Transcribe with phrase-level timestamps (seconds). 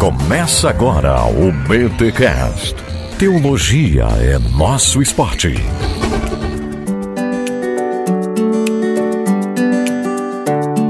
[0.00, 2.74] Começa agora o BTCast.
[3.18, 5.52] Teologia é nosso esporte.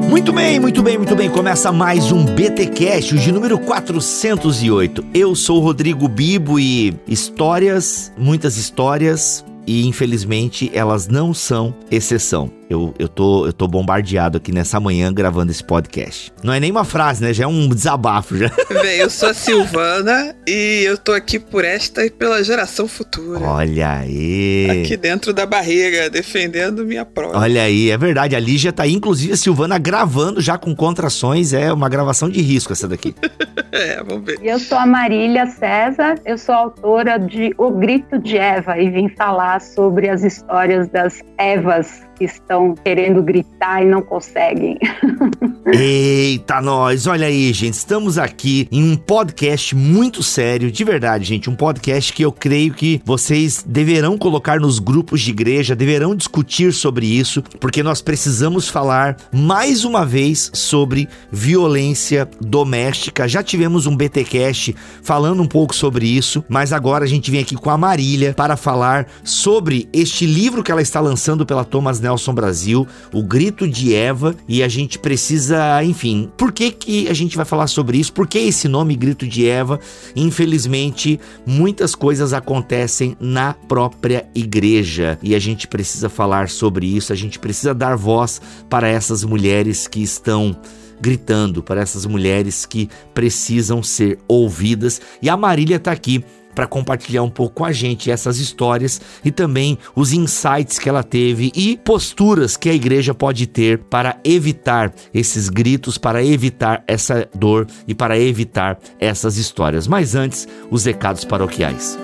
[0.08, 1.28] Muito bem, muito bem, muito bem.
[1.28, 5.04] Começa mais um BTcast, de número 408.
[5.12, 12.59] Eu sou o Rodrigo Bibo e histórias, muitas histórias, e infelizmente elas não são exceção.
[12.70, 16.32] Eu, eu, tô, eu tô bombardeado aqui nessa manhã gravando esse podcast.
[16.40, 17.34] Não é nem uma frase, né?
[17.34, 18.48] Já é um desabafo já.
[18.80, 23.40] Bem, eu sou a Silvana e eu tô aqui por esta e pela geração futura.
[23.40, 24.84] Olha aí.
[24.84, 27.40] Aqui dentro da barriga, defendendo minha prova.
[27.40, 28.36] Olha aí, é verdade.
[28.36, 31.52] A Lígia tá aí, inclusive a Silvana gravando já com contrações.
[31.52, 33.16] É uma gravação de risco essa daqui.
[33.72, 34.38] é, vamos ver.
[34.44, 39.08] Eu sou a Marília César, eu sou autora de O Grito de Eva e vim
[39.08, 44.78] falar sobre as histórias das Evas que estão querendo gritar e não conseguem.
[45.72, 47.06] Eita, nós!
[47.06, 51.48] Olha aí, gente, estamos aqui em um podcast muito sério, de verdade, gente.
[51.48, 56.74] Um podcast que eu creio que vocês deverão colocar nos grupos de igreja, deverão discutir
[56.74, 63.26] sobre isso, porque nós precisamos falar mais uma vez sobre violência doméstica.
[63.26, 67.54] Já tivemos um BTcast falando um pouco sobre isso, mas agora a gente vem aqui
[67.54, 72.09] com a Marília para falar sobre este livro que ela está lançando pela Thomas Nelson
[72.10, 77.14] Nelson Brasil, O Grito de Eva, e a gente precisa, enfim, por que, que a
[77.14, 78.12] gente vai falar sobre isso?
[78.12, 79.78] Por que esse nome Grito de Eva?
[80.16, 87.16] Infelizmente, muitas coisas acontecem na própria igreja e a gente precisa falar sobre isso, a
[87.16, 90.56] gente precisa dar voz para essas mulheres que estão
[91.00, 95.00] gritando, para essas mulheres que precisam ser ouvidas.
[95.22, 96.22] E a Marília está aqui
[96.54, 101.02] para compartilhar um pouco com a gente essas histórias e também os insights que ela
[101.02, 107.28] teve e posturas que a igreja pode ter para evitar esses gritos, para evitar essa
[107.34, 109.86] dor e para evitar essas histórias.
[109.86, 111.98] Mas antes, os recados paroquiais.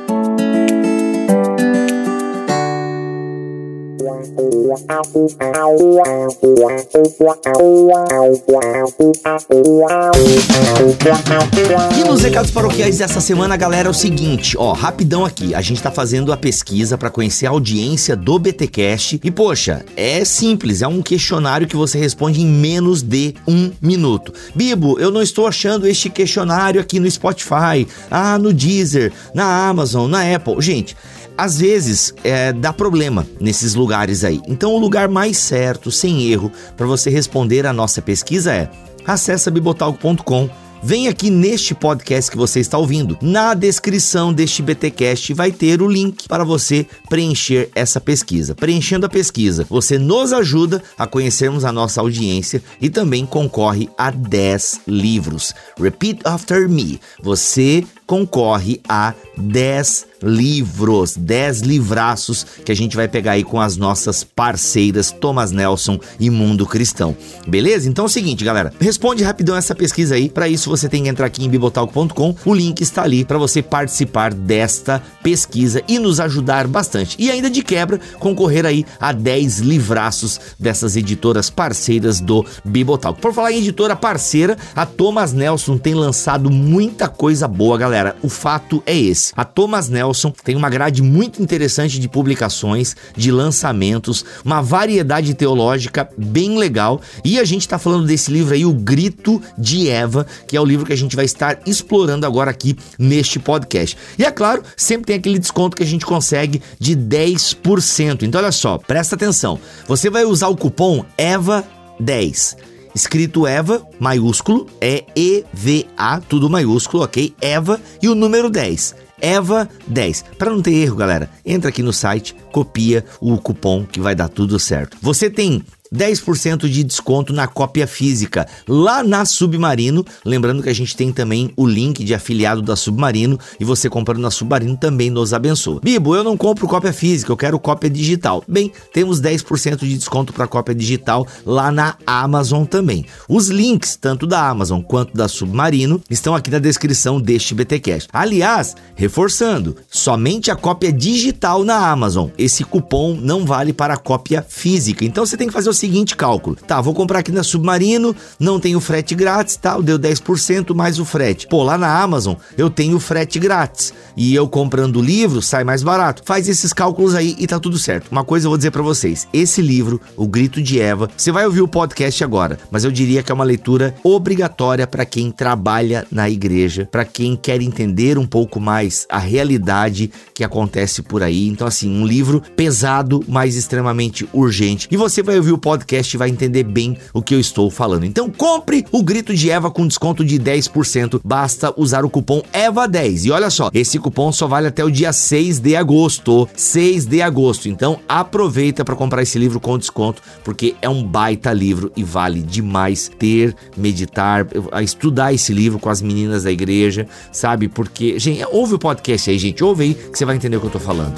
[11.99, 15.83] E nos recados paroquiais dessa semana, galera, é o seguinte, ó, rapidão aqui, a gente
[15.83, 20.89] tá fazendo a pesquisa para conhecer a audiência do BTcast e poxa, é simples, é
[20.89, 24.33] um questionário que você responde em menos de um minuto.
[24.55, 30.11] Bibo, eu não estou achando este questionário aqui no Spotify, ah, no Deezer, na Amazon,
[30.11, 30.97] na Apple, gente
[31.37, 34.41] às vezes é, dá problema nesses lugares aí.
[34.47, 38.71] Então o lugar mais certo, sem erro, para você responder a nossa pesquisa é
[39.07, 40.49] acessa bibotalco.com
[40.83, 43.19] Vem aqui neste podcast que você está ouvindo.
[43.21, 48.55] Na descrição deste BTcast vai ter o link para você preencher essa pesquisa.
[48.55, 54.11] Preenchendo a pesquisa, você nos ajuda a conhecermos a nossa audiência e também concorre a
[54.11, 55.55] 10 livros.
[55.77, 57.01] Repeat after me.
[57.21, 63.77] Você concorre a 10 livros, 10 livraços que a gente vai pegar aí com as
[63.77, 67.15] nossas parceiras Thomas Nelson e Mundo Cristão.
[67.47, 67.89] Beleza?
[67.89, 70.31] Então é o seguinte, galera, responde rapidão essa pesquisa aí.
[70.31, 72.35] Para isso você tem que entrar aqui em bibotalk.com.
[72.45, 77.17] O link está ali para você participar desta pesquisa e nos ajudar bastante.
[77.19, 83.21] E ainda de quebra, concorrer aí a 10 livraços dessas editoras parceiras do Bibotalk.
[83.21, 88.17] Por falar em editora parceira, a Thomas Nelson tem lançado muita coisa boa, galera galera,
[88.23, 89.33] o fato é esse.
[89.35, 96.09] A Thomas Nelson tem uma grade muito interessante de publicações, de lançamentos, uma variedade teológica
[96.17, 97.01] bem legal.
[97.25, 100.65] E a gente está falando desse livro aí, O Grito de Eva, que é o
[100.65, 103.97] livro que a gente vai estar explorando agora aqui neste podcast.
[104.19, 108.23] E é claro, sempre tem aquele desconto que a gente consegue de 10%.
[108.23, 109.59] Então olha só, presta atenção.
[109.89, 117.35] Você vai usar o cupom EVA10 escrito Eva, maiúsculo, é E-V-A, tudo maiúsculo, ok?
[117.43, 118.95] Eva e o número 10.
[119.21, 120.25] Eva 10.
[120.39, 124.29] Para não ter erro, galera, entra aqui no site, copia o cupom que vai dar
[124.29, 124.97] tudo certo.
[125.03, 125.63] Você tem
[125.95, 130.05] 10% de desconto na cópia física lá na Submarino.
[130.25, 134.21] Lembrando que a gente tem também o link de afiliado da Submarino e você comprando
[134.21, 135.81] na Submarino também nos abençoa.
[135.83, 138.43] Bibo, eu não compro cópia física, eu quero cópia digital.
[138.47, 143.07] Bem, temos 10% de desconto para cópia digital lá na Amazon também.
[143.29, 148.09] Os links, tanto da Amazon quanto da Submarino, estão aqui na descrição deste BTcast.
[148.13, 152.29] Aliás, reforçando, somente a cópia digital na Amazon.
[152.39, 155.05] Esse cupom não vale para a cópia física.
[155.05, 156.57] Então você tem que fazer o seguinte cálculo.
[156.57, 161.05] Tá, vou comprar aqui na Submarino, não tenho frete grátis, tal, deu 10% mais o
[161.05, 161.47] frete.
[161.47, 165.83] Pô, lá na Amazon eu tenho frete grátis e eu comprando o livro sai mais
[165.83, 166.23] barato.
[166.25, 168.11] Faz esses cálculos aí e tá tudo certo.
[168.11, 171.45] Uma coisa eu vou dizer para vocês, esse livro, O Grito de Eva, você vai
[171.45, 176.07] ouvir o podcast agora, mas eu diria que é uma leitura obrigatória para quem trabalha
[176.11, 181.49] na igreja, para quem quer entender um pouco mais a realidade que acontece por aí.
[181.49, 184.89] Então assim, um livro pesado, mas extremamente urgente.
[184.91, 188.05] E você vai ouvir o podcast vai entender bem o que eu estou falando.
[188.05, 191.21] Então compre O Grito de Eva com desconto de 10%.
[191.25, 193.25] Basta usar o cupom EVA10.
[193.25, 196.49] E olha só, esse cupom só vale até o dia 6 de agosto.
[196.55, 197.69] 6 de agosto.
[197.69, 202.43] Então aproveita para comprar esse livro com desconto, porque é um baita livro e vale
[202.43, 204.47] demais ter, meditar,
[204.81, 207.67] estudar esse livro com as meninas da igreja, sabe?
[207.67, 210.67] Porque, gente, ouve o podcast aí, gente, ouve aí que você vai entender o que
[210.67, 211.17] eu tô falando.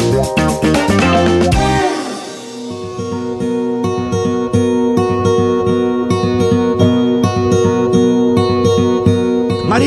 [0.00, 0.89] Música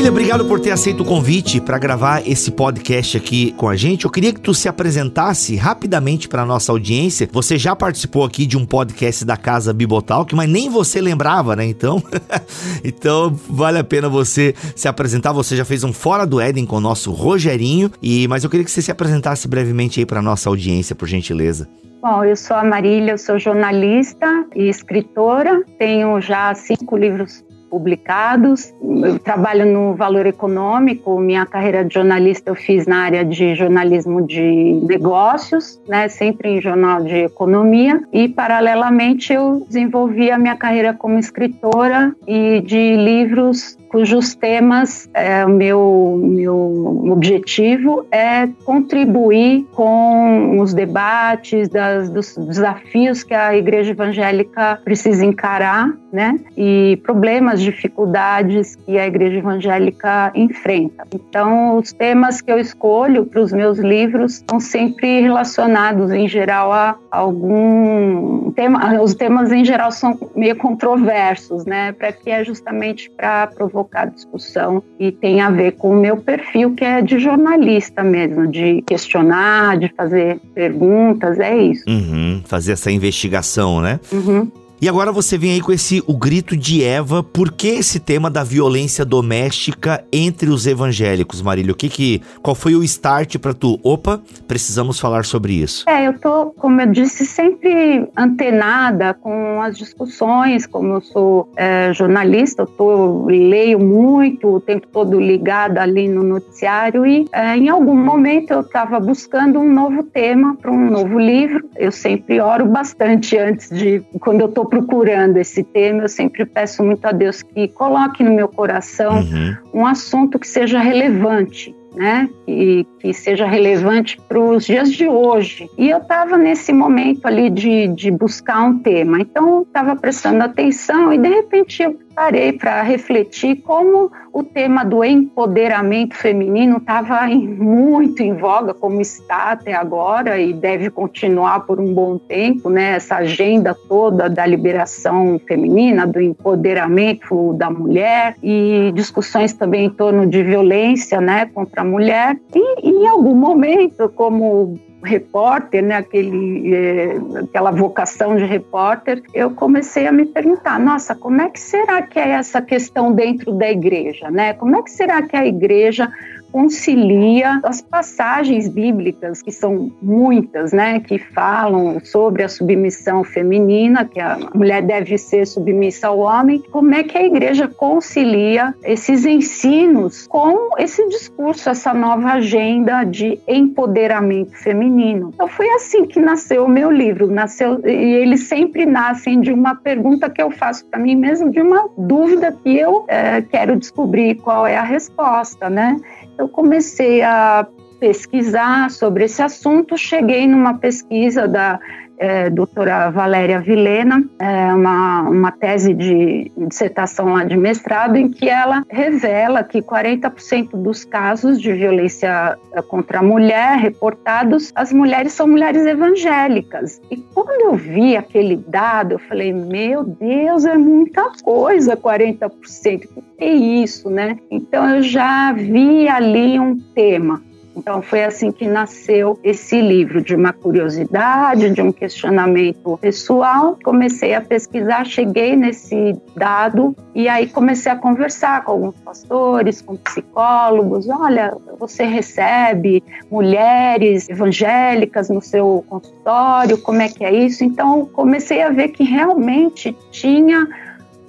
[0.04, 4.04] Marília, obrigado por ter aceito o convite para gravar esse podcast aqui com a gente.
[4.04, 7.30] Eu queria que tu se apresentasse rapidamente para nossa audiência.
[7.32, 11.66] Você já participou aqui de um podcast da Casa Bibotalk, mas nem você lembrava, né?
[11.66, 12.04] Então,
[12.84, 15.32] então vale a pena você se apresentar.
[15.32, 18.66] Você já fez um Fora do Éden com o nosso Rogerinho, e mas eu queria
[18.66, 21.66] que você se apresentasse brevemente aí para nossa audiência, por gentileza.
[22.02, 27.42] Bom, eu sou a Marília, eu sou jornalista e escritora, tenho já cinco livros
[27.74, 28.72] publicados.
[29.04, 34.22] Eu trabalho no Valor Econômico, minha carreira de jornalista eu fiz na área de jornalismo
[34.22, 40.94] de negócios, né, sempre em jornal de economia, e paralelamente eu desenvolvi a minha carreira
[40.94, 50.74] como escritora e de livros cujos temas, é, meu, meu objetivo é contribuir com os
[50.74, 56.40] debates das, dos desafios que a igreja evangélica precisa encarar, né?
[56.58, 61.06] E problemas, dificuldades que a igreja evangélica enfrenta.
[61.14, 66.74] Então, os temas que eu escolho para os meus livros são sempre relacionados, em geral,
[66.74, 69.00] a algum tema.
[69.04, 71.92] Os temas, em geral, são meio controversos, né?
[71.92, 76.18] Para que é justamente para provocar provocar discussão e tem a ver com o meu
[76.18, 81.84] perfil, que é de jornalista mesmo, de questionar, de fazer perguntas, é isso.
[81.88, 84.00] Uhum, fazer essa investigação, né?
[84.12, 84.50] Uhum.
[84.82, 87.24] E agora você vem aí com esse o grito de Eva.
[87.24, 91.72] Por que esse tema da violência doméstica entre os evangélicos, Marília?
[91.72, 93.80] O que que qual foi o start para tu?
[93.82, 95.86] Opa, precisamos falar sobre isso.
[95.88, 100.66] É, eu tô, como eu disse, sempre antenada com as discussões.
[100.66, 106.24] Como eu sou é, jornalista, eu tô leio muito, o tempo todo ligada ali no
[106.24, 111.18] noticiário e é, em algum momento eu estava buscando um novo tema para um novo
[111.18, 111.70] livro.
[111.76, 116.84] Eu sempre oro bastante antes de quando eu tô procurando esse tema, eu sempre peço
[116.84, 119.56] muito a Deus que coloque no meu coração uhum.
[119.82, 122.28] um assunto que seja relevante né?
[122.46, 125.70] Que, que seja relevante para os dias de hoje.
[125.78, 131.14] E eu estava nesse momento ali de, de buscar um tema, então estava prestando atenção
[131.14, 138.22] e de repente eu parei para refletir como o tema do empoderamento feminino estava muito
[138.22, 142.96] em voga, como está até agora e deve continuar por um bom tempo, né?
[142.96, 150.26] Essa agenda toda da liberação feminina, do empoderamento da mulher e discussões também em torno
[150.26, 152.38] de violência, né, contra a mulher.
[152.56, 160.08] E em algum momento, como repórter, né, aquele, é, aquela vocação de repórter, eu comecei
[160.08, 164.32] a me perguntar, nossa, como é que será que é essa questão dentro da igreja,
[164.32, 164.54] né?
[164.54, 166.12] Como é que será que a igreja
[166.54, 174.20] concilia as passagens bíblicas, que são muitas, né, que falam sobre a submissão feminina, que
[174.20, 180.28] a mulher deve ser submissa ao homem, como é que a igreja concilia esses ensinos
[180.28, 185.32] com esse discurso, essa nova agenda de empoderamento feminino.
[185.34, 189.74] Então foi assim que nasceu o meu livro, nasceu e eles sempre nascem de uma
[189.74, 194.36] pergunta que eu faço para mim mesmo, de uma dúvida que eu é, quero descobrir
[194.36, 195.98] qual é a resposta, né?
[196.44, 197.66] Eu comecei a
[198.04, 201.80] pesquisar sobre esse assunto, cheguei numa pesquisa da
[202.18, 208.50] é, doutora Valéria Vilena, é, uma, uma tese de dissertação lá de mestrado, em que
[208.50, 215.32] ela revela que 40% dos casos de violência é, contra a mulher reportados, as mulheres
[215.32, 217.00] são mulheres evangélicas.
[217.10, 223.08] E quando eu vi aquele dado, eu falei, meu Deus, é muita coisa, 40%.
[223.16, 224.38] O que é isso, né?
[224.52, 227.42] Então eu já vi ali um tema
[227.76, 233.78] Então foi assim que nasceu esse livro de uma curiosidade, de um questionamento pessoal.
[233.84, 239.96] Comecei a pesquisar, cheguei nesse dado e aí comecei a conversar com alguns pastores, com
[239.96, 241.10] psicólogos.
[241.10, 246.78] Olha, você recebe mulheres evangélicas no seu consultório?
[246.78, 247.64] Como é que é isso?
[247.64, 250.68] Então comecei a ver que realmente tinha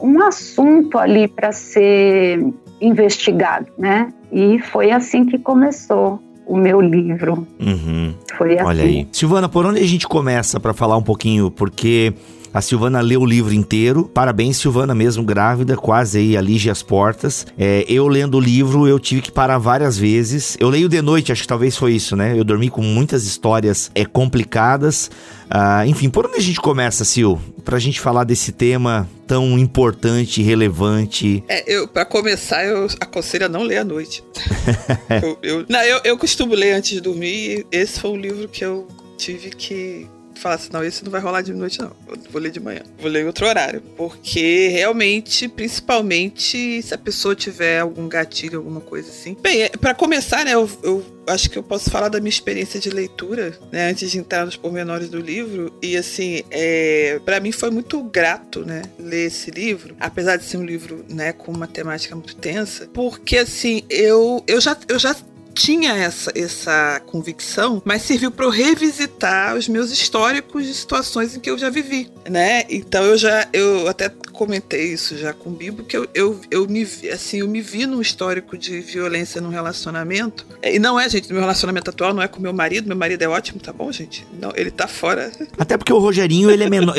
[0.01, 2.45] um assunto ali para ser
[2.81, 4.13] investigado, né?
[4.31, 7.47] E foi assim que começou o meu livro.
[7.61, 8.15] Uhum.
[8.37, 8.67] Foi assim.
[8.67, 9.09] Olha aí.
[9.13, 11.51] Silvana, por onde a gente começa para falar um pouquinho?
[11.51, 12.13] Porque
[12.55, 14.09] a Silvana leu o livro inteiro.
[14.15, 17.45] Parabéns, Silvana, mesmo grávida, quase aí alige as portas.
[17.59, 20.57] É, eu lendo o livro, eu tive que parar várias vezes.
[20.61, 22.39] Eu leio de noite, acho que talvez foi isso, né?
[22.39, 25.11] Eu dormi com muitas histórias é, complicadas.
[25.51, 27.43] Ah, enfim, por onde a gente começa, Sil?
[27.65, 31.43] Pra gente falar desse tema tão importante e relevante.
[31.49, 34.23] É, eu, pra começar, eu aconselho a não ler à noite.
[35.21, 37.67] eu, eu, não, eu, eu costumo ler antes de dormir.
[37.73, 40.09] Esse foi um livro que eu tive que
[40.41, 41.95] falar assim, não, esse não vai rolar de noite, não.
[42.09, 42.83] Eu vou ler de manhã.
[42.99, 43.81] Vou ler em outro horário.
[43.97, 49.37] Porque realmente, principalmente, se a pessoa tiver algum gatilho, alguma coisa assim.
[49.41, 52.79] Bem, é, para começar, né, eu, eu acho que eu posso falar da minha experiência
[52.79, 55.73] de leitura, né, antes de entrar nos pormenores do livro.
[55.83, 60.57] E assim, é, para mim foi muito grato, né, ler esse livro, apesar de ser
[60.57, 65.15] um livro, né, com uma temática muito tensa, porque assim, eu, eu já eu já
[65.55, 71.41] tinha essa, essa convicção, mas serviu para eu revisitar os meus históricos de situações em
[71.41, 72.65] que eu já vivi, né?
[72.69, 76.67] Então eu já eu até comentei isso já com o Bibo que eu, eu, eu
[76.67, 81.33] me assim eu me vi num histórico de violência no relacionamento e não é gente
[81.33, 84.27] meu relacionamento atual não é com meu marido meu marido é ótimo tá bom gente
[84.41, 86.95] não ele tá fora até porque o Rogerinho ele é menor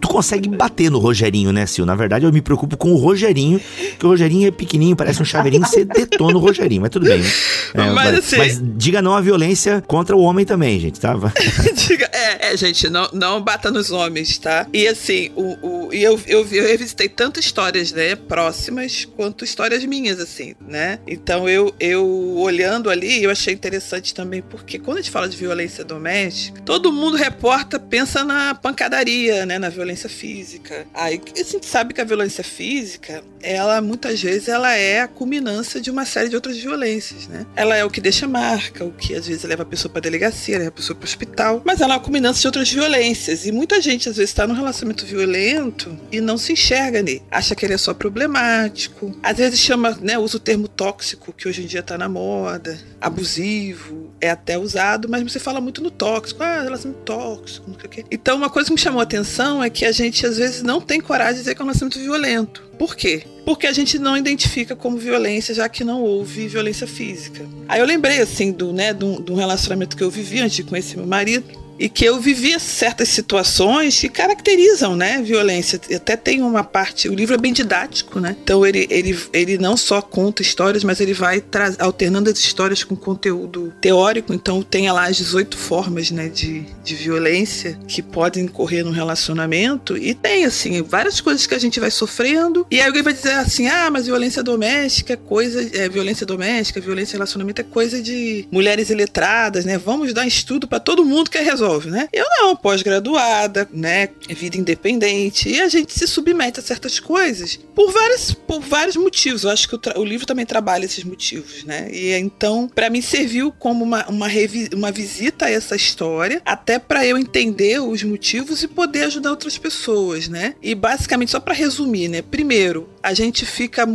[0.00, 3.60] tu consegue bater no Rogerinho né Sil na verdade eu me preocupo com o Rogerinho
[3.98, 7.20] que o Rogerinho é pequenininho parece um chaveirinho você detona o Rogerinho mas tudo bem
[7.20, 7.28] né?
[7.74, 11.14] é, mas, assim, mas, diga não à violência contra o homem também, gente, tá?
[11.88, 14.66] diga, é, é, gente, não, não bata nos homens, tá?
[14.72, 19.84] E assim, o, o, e eu, eu, eu revisitei tanto histórias, né, próximas, quanto histórias
[19.84, 20.98] minhas, assim, né?
[21.06, 22.06] Então eu, eu
[22.38, 26.92] olhando ali, eu achei interessante também, porque quando a gente fala de violência doméstica, todo
[26.92, 30.86] mundo reporta, pensa na pancadaria, né, na violência física.
[30.94, 35.80] Aí a gente sabe que a violência física, ela muitas vezes ela é a culminância
[35.80, 37.46] de uma série de outras violências, né?
[37.54, 40.58] Ela é o que deixa marca, o que às vezes leva a pessoa para delegacia,
[40.58, 43.46] leva a pessoa para o hospital, mas ela é a culminância de outras violências.
[43.46, 47.54] E muita gente às vezes está num relacionamento violento e não se enxerga nele, acha
[47.54, 51.62] que ele é só problemático, às vezes chama, né, usa o termo tóxico que hoje
[51.62, 56.42] em dia está na moda, abusivo, é até usado, mas você fala muito no tóxico,
[56.42, 58.04] ah, relacionamento tóxico, não sei o quê.
[58.10, 60.80] Então uma coisa que me chamou a atenção é que a gente às vezes não
[60.80, 62.66] tem coragem de dizer que é um relacionamento violento.
[62.78, 63.22] Por quê?
[63.44, 67.46] Porque a gente não identifica como violência, já que não houve violência física.
[67.68, 70.96] Aí eu lembrei, assim, do, né, do, do relacionamento que eu vivi antes de conhecer
[70.96, 75.80] meu marido e que eu vivia certas situações que caracterizam, né, violência.
[75.94, 78.36] Até tem uma parte, o livro é bem didático, né?
[78.42, 81.42] Então ele, ele, ele não só conta histórias, mas ele vai
[81.78, 84.32] alternando as histórias com conteúdo teórico.
[84.32, 89.96] Então tem lá as 18 formas, né, de, de violência que podem ocorrer no relacionamento
[89.96, 92.66] e tem assim várias coisas que a gente vai sofrendo.
[92.70, 96.80] E aí alguém vai dizer assim: "Ah, mas violência doméstica é coisa, é violência doméstica,
[96.80, 99.78] violência em relacionamento é coisa de mulheres iletradas, né?
[99.78, 102.08] Vamos dar estudo para todo mundo que resolve resolve, né?
[102.12, 104.08] Eu não, pós-graduada, né?
[104.28, 105.48] Vida independente.
[105.48, 109.44] E a gente se submete a certas coisas por, várias, por vários motivos.
[109.44, 111.88] Eu acho que o, o livro também trabalha esses motivos, né?
[111.92, 114.28] E então, para mim, serviu como uma, uma,
[114.74, 119.58] uma visita a essa história, até para eu entender os motivos e poder ajudar outras
[119.58, 120.54] pessoas, né?
[120.62, 122.22] E basicamente, só para resumir, né?
[122.22, 123.86] Primeiro, a gente fica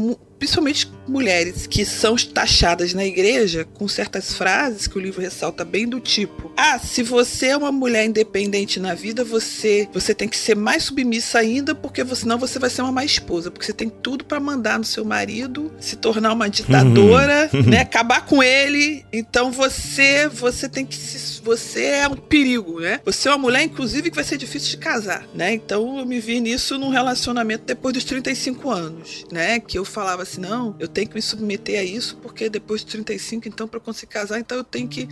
[0.42, 5.88] principalmente mulheres que são taxadas na igreja com certas frases que o livro ressalta bem
[5.88, 10.38] do tipo: "Ah, se você é uma mulher independente na vida, você você tem que
[10.38, 13.90] ser mais submissa ainda, porque senão você vai ser uma má esposa, porque você tem
[13.90, 17.64] tudo para mandar no seu marido, se tornar uma ditadora, uhum.
[17.64, 19.06] né, acabar com ele.
[19.12, 23.00] Então você você tem que se, você é um perigo, né?
[23.06, 25.54] Você é uma mulher inclusive que vai ser difícil de casar, né?
[25.54, 30.24] Então eu me vi nisso num relacionamento depois dos 35 anos, né, que eu falava
[30.24, 33.80] assim, não, eu tenho que me submeter a isso, porque depois de 35, então, para
[33.80, 35.08] conseguir casar, então eu tenho que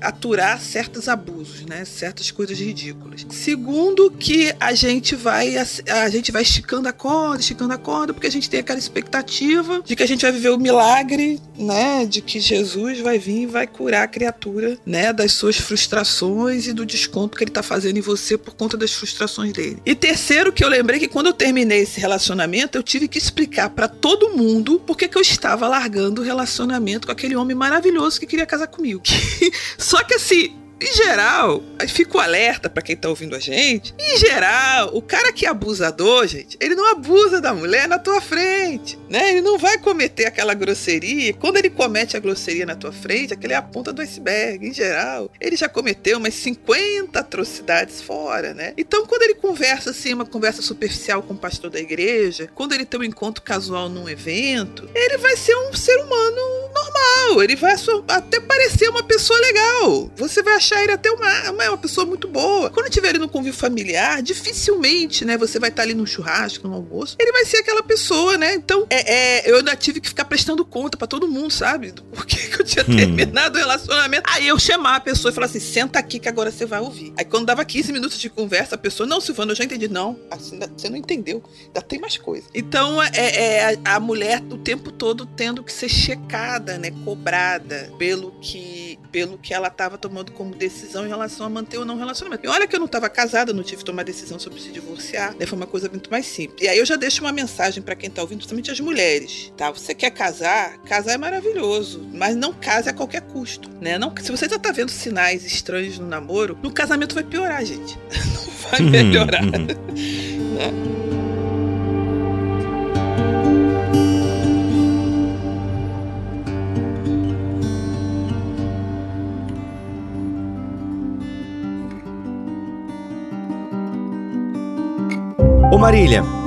[0.00, 1.84] aturar certos abusos, né?
[1.84, 3.26] Certas coisas ridículas.
[3.30, 8.26] Segundo, que a gente vai a gente vai esticando a corda, esticando a corda, porque
[8.26, 12.06] a gente tem aquela expectativa de que a gente vai viver o milagre, né?
[12.06, 15.12] De que Jesus vai vir e vai curar a criatura, né?
[15.12, 18.92] Das suas frustrações e do desconto que ele tá fazendo em você por conta das
[18.92, 19.78] frustrações dele.
[19.84, 23.70] E terceiro, que eu lembrei que quando eu terminei esse relacionamento, eu tive que explicar
[23.70, 28.26] para todo mundo, porque que eu estava largando o relacionamento com aquele homem maravilhoso que
[28.26, 29.02] queria casar comigo.
[29.78, 33.94] Só que assim, em geral, fico alerta para quem tá ouvindo a gente.
[33.98, 38.20] Em geral, o cara que é abusador, gente, ele não abusa da mulher na tua
[38.20, 39.30] frente, né?
[39.30, 41.32] Ele não vai cometer aquela grosseria.
[41.34, 44.66] Quando ele comete a grosseria na tua frente, aquele é a ponta do iceberg.
[44.66, 48.72] Em geral, ele já cometeu umas 50 atrocidades fora, né?
[48.76, 52.84] Então, quando ele conversa assim, uma conversa superficial com o pastor da igreja, quando ele
[52.84, 57.42] tem um encontro casual num evento, ele vai ser um ser humano normal.
[57.42, 57.74] Ele vai
[58.08, 60.10] até parecer uma pessoa legal.
[60.16, 62.70] Você vai achar achar ele até uma, uma, uma pessoa muito boa.
[62.70, 65.36] Quando tiver ele no convívio familiar, dificilmente, né?
[65.36, 67.16] Você vai estar ali no churrasco, no almoço.
[67.18, 68.54] Ele vai ser aquela pessoa, né?
[68.54, 71.92] Então, é, é eu ainda tive que ficar prestando conta para todo mundo, sabe?
[71.92, 72.96] Do porquê que eu tinha hum.
[72.96, 74.22] terminado o relacionamento.
[74.32, 77.12] Aí eu chamar a pessoa e falar assim: senta aqui que agora você vai ouvir.
[77.16, 79.88] Aí quando dava 15 minutos de conversa, a pessoa, não, Silvana, eu já entendi.
[79.88, 81.42] Não, assim, você não entendeu.
[81.66, 82.46] Ainda tem mais coisa.
[82.54, 86.90] Então, é, é a, a mulher o tempo todo tendo que ser checada, né?
[87.04, 91.84] Cobrada pelo que, pelo que ela estava tomando como decisão em relação a manter ou
[91.84, 92.46] não relacionamento.
[92.46, 95.34] E olha que eu não estava casada, não tive que tomar decisão sobre se divorciar,
[95.36, 95.44] né?
[95.44, 96.62] Foi uma coisa muito mais simples.
[96.62, 99.70] E aí eu já deixo uma mensagem para quem está ouvindo, principalmente as mulheres, tá?
[99.70, 100.78] Você quer casar?
[100.84, 103.98] Casar é maravilhoso, mas não case a qualquer custo, né?
[103.98, 107.98] Não, se você já tá vendo sinais estranhos no namoro, no casamento vai piorar, gente.
[108.32, 109.42] Não vai melhorar.
[109.50, 111.01] né?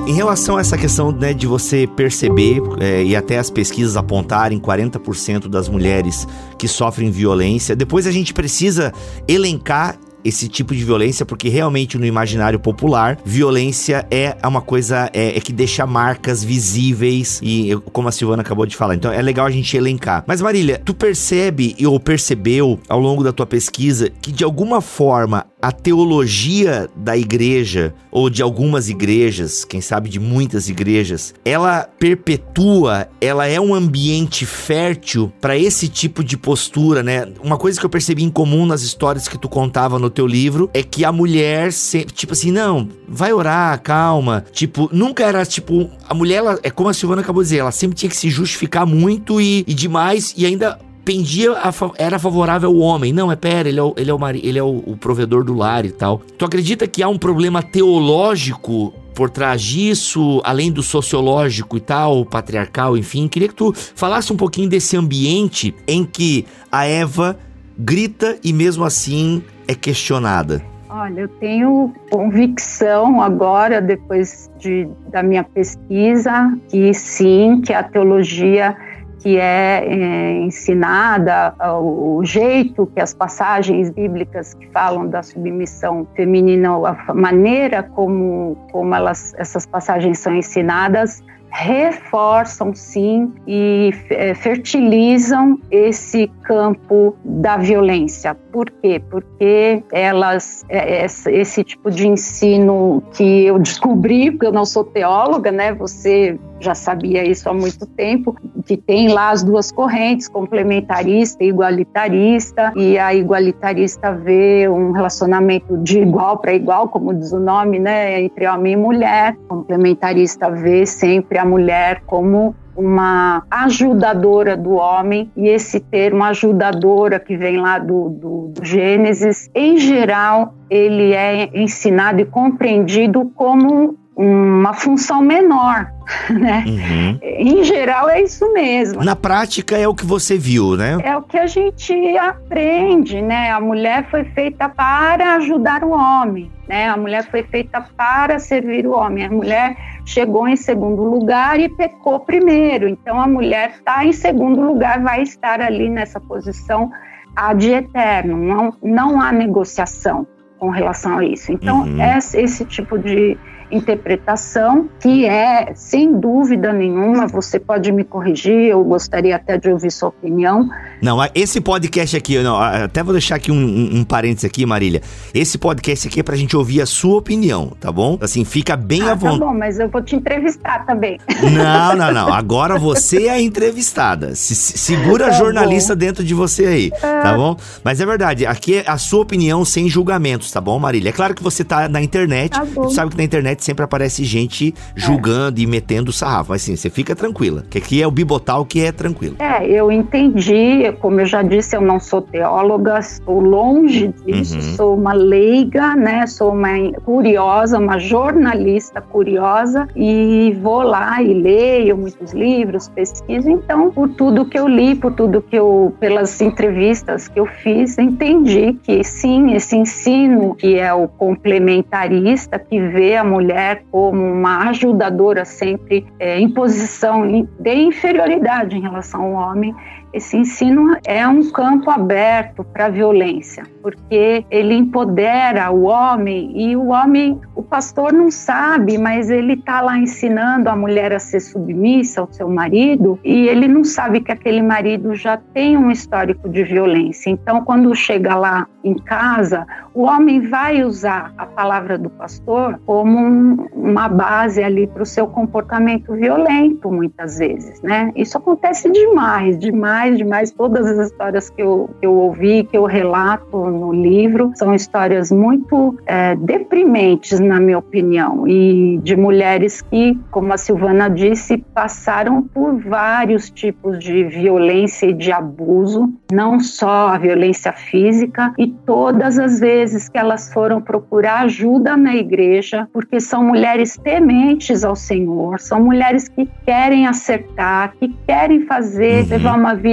[0.06, 4.60] Em relação a essa questão né, de você perceber é, e até as pesquisas apontarem
[4.60, 8.92] 40% das mulheres que sofrem violência, depois a gente precisa
[9.26, 15.36] elencar esse tipo de violência, porque realmente no imaginário popular, violência é uma coisa é,
[15.36, 18.94] é que deixa marcas visíveis e como a Silvana acabou de falar.
[18.94, 20.24] Então é legal a gente elencar.
[20.26, 25.46] Mas Marília, tu percebe ou percebeu ao longo da tua pesquisa que de alguma forma
[25.60, 33.08] a teologia da igreja ou de algumas igrejas, quem sabe de muitas igrejas, ela perpetua,
[33.20, 37.26] ela é um ambiente fértil para esse tipo de postura, né?
[37.42, 40.70] Uma coisa que eu percebi em comum nas histórias que tu contava no teu livro
[40.72, 44.44] é que a mulher sempre, tipo assim, não, vai orar, calma.
[44.50, 47.70] Tipo, nunca era tipo, a mulher, ela, é como a Silvana acabou de dizer, ela
[47.70, 52.70] sempre tinha que se justificar muito e, e demais, e ainda pendia a, era favorável
[52.70, 53.12] ao homem.
[53.12, 55.84] Não, é pera, ele é, o, ele é, o, ele é o provedor do lar
[55.84, 56.22] e tal.
[56.38, 62.24] Tu acredita que há um problema teológico por trás disso, além do sociológico e tal,
[62.24, 63.28] patriarcal, enfim.
[63.28, 67.38] Queria que tu falasse um pouquinho desse ambiente em que a Eva
[67.78, 70.62] grita e mesmo assim é questionada.
[70.88, 78.76] Olha, eu tenho convicção agora, depois de, da minha pesquisa, que sim, que a teologia
[79.18, 86.06] que é, é ensinada, o, o, jeito que as passagens bíblicas que falam da submissão
[86.14, 86.70] feminina,
[87.08, 91.24] a maneira como, como elas, essas passagens são ensinadas,
[91.58, 98.34] reforçam sim e é, fertilizam esse campo da violência.
[98.52, 99.00] Por quê?
[99.10, 105.50] Porque elas, é, esse tipo de ensino que eu descobri, porque eu não sou teóloga,
[105.50, 105.72] né?
[105.72, 111.48] Você já sabia isso há muito tempo, que tem lá as duas correntes, complementarista e
[111.48, 117.78] igualitarista, e a igualitarista vê um relacionamento de igual para igual, como diz o nome,
[117.78, 119.36] né, entre homem e mulher.
[119.48, 127.36] Complementarista vê sempre a mulher como uma ajudadora do homem, e esse termo ajudadora que
[127.36, 134.72] vem lá do, do, do, Gênesis, em geral, ele é ensinado e compreendido como uma
[134.72, 135.92] função menor,
[136.30, 136.64] né?
[136.66, 137.18] Uhum.
[137.22, 139.04] Em geral é isso mesmo.
[139.04, 140.96] Na prática é o que você viu, né?
[141.02, 143.50] É o que a gente aprende, né?
[143.50, 146.88] A mulher foi feita para ajudar o homem, né?
[146.88, 149.26] A mulher foi feita para servir o homem.
[149.26, 149.76] A mulher
[150.06, 152.88] chegou em segundo lugar e pecou primeiro.
[152.88, 156.90] Então a mulher está em segundo lugar, vai estar ali nessa posição
[157.34, 158.38] ad eterno.
[158.38, 160.26] Não, não há negociação
[160.58, 161.52] com relação a isso.
[161.52, 162.02] Então, uhum.
[162.16, 163.36] esse, esse tipo de
[163.70, 169.90] interpretação, que é, sem dúvida nenhuma, você pode me corrigir, eu gostaria até de ouvir
[169.90, 170.68] sua opinião,
[171.02, 175.02] Não, esse podcast aqui, não, até vou deixar aqui um, um, um parênteses aqui, Marília.
[175.34, 178.18] Esse podcast aqui é pra gente ouvir a sua opinião, tá bom?
[178.20, 179.40] Assim, fica bem ah, à vontade.
[179.40, 181.18] Tá bom, mas eu vou te entrevistar também.
[181.52, 182.32] Não, não, não.
[182.32, 184.34] Agora você é a entrevistada.
[184.34, 185.98] Se, segura a tá jornalista bom.
[185.98, 187.56] dentro de você aí, tá bom?
[187.84, 191.10] Mas é verdade, aqui é a sua opinião sem julgamentos, tá bom, Marília?
[191.10, 194.74] É claro que você tá na internet, tá sabe que na internet sempre aparece gente
[194.94, 195.64] julgando é.
[195.64, 196.50] e metendo sarrafo.
[196.50, 199.36] Mas assim, você fica tranquila, que aqui é o Bibotal que é tranquilo.
[199.38, 204.60] É, eu entendi, como eu já disse, eu não sou teóloga, estou longe disso, uhum.
[204.76, 206.26] sou uma leiga, né?
[206.26, 206.68] Sou uma
[207.04, 213.48] curiosa, uma jornalista curiosa e vou lá e leio muitos livros, pesquiso.
[213.50, 217.98] Então, por tudo que eu li, por tudo que eu, pelas entrevistas que eu fiz,
[217.98, 223.45] entendi que sim, esse ensino que é o complementarista, que vê a mulher
[223.90, 227.26] como uma ajudadora sempre é, em posição
[227.60, 229.74] de inferioridade em relação ao homem,
[230.16, 236.74] esse ensino é um campo aberto para a violência, porque ele empodera o homem e
[236.74, 241.40] o homem, o pastor não sabe, mas ele está lá ensinando a mulher a ser
[241.40, 246.48] submissa ao seu marido e ele não sabe que aquele marido já tem um histórico
[246.48, 247.28] de violência.
[247.28, 253.18] Então, quando chega lá em casa, o homem vai usar a palavra do pastor como
[253.18, 258.12] um, uma base ali para o seu comportamento violento, muitas vezes, né?
[258.14, 260.50] Isso acontece demais, demais, demais.
[260.50, 265.30] Todas as histórias que eu, que eu ouvi, que eu relato no livro, são histórias
[265.30, 272.42] muito é, deprimentes, na minha opinião, e de mulheres que, como a Silvana disse, passaram
[272.42, 279.38] por vários tipos de violência e de abuso, não só a violência física, e todas
[279.38, 285.58] as vezes que elas foram procurar ajuda na igreja, porque são mulheres tementes ao Senhor,
[285.60, 289.28] são mulheres que querem acertar, que querem fazer, uhum.
[289.30, 289.85] levar uma vida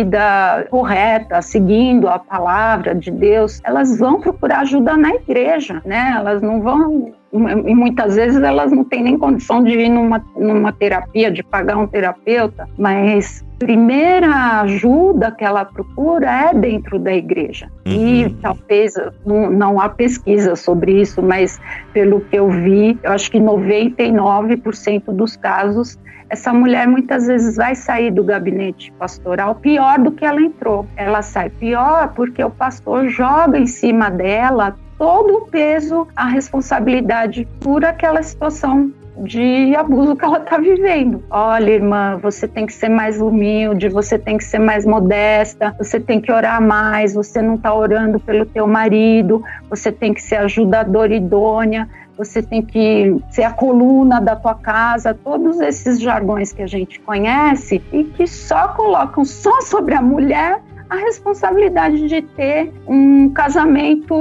[0.70, 6.14] correta, seguindo a palavra de Deus, elas vão procurar ajuda na igreja, né?
[6.16, 10.72] Elas não vão e muitas vezes elas não têm nem condição de ir numa, numa
[10.72, 17.70] terapia, de pagar um terapeuta, mas primeira ajuda que ela procura é dentro da igreja.
[17.86, 17.94] Uhum.
[17.94, 18.94] E talvez
[19.26, 21.60] não, não, há pesquisa sobre isso, mas
[21.92, 25.98] pelo que eu vi, eu acho que 99% dos casos
[26.30, 30.88] essa mulher muitas vezes vai sair do gabinete pastoral pior do que ela entrou.
[30.96, 37.48] Ela sai pior porque o pastor joga em cima dela todo o peso, a responsabilidade
[37.60, 41.24] por aquela situação de abuso que ela está vivendo.
[41.30, 46.00] Olha, irmã, você tem que ser mais humilde, você tem que ser mais modesta, você
[46.00, 50.38] tem que orar mais, você não está orando pelo teu marido, você tem que ser
[50.38, 56.62] ajudadora idônea, você tem que ser a coluna da tua casa, todos esses jargões que
[56.62, 60.62] a gente conhece e que só colocam só sobre a mulher
[60.94, 64.14] a responsabilidade de ter um casamento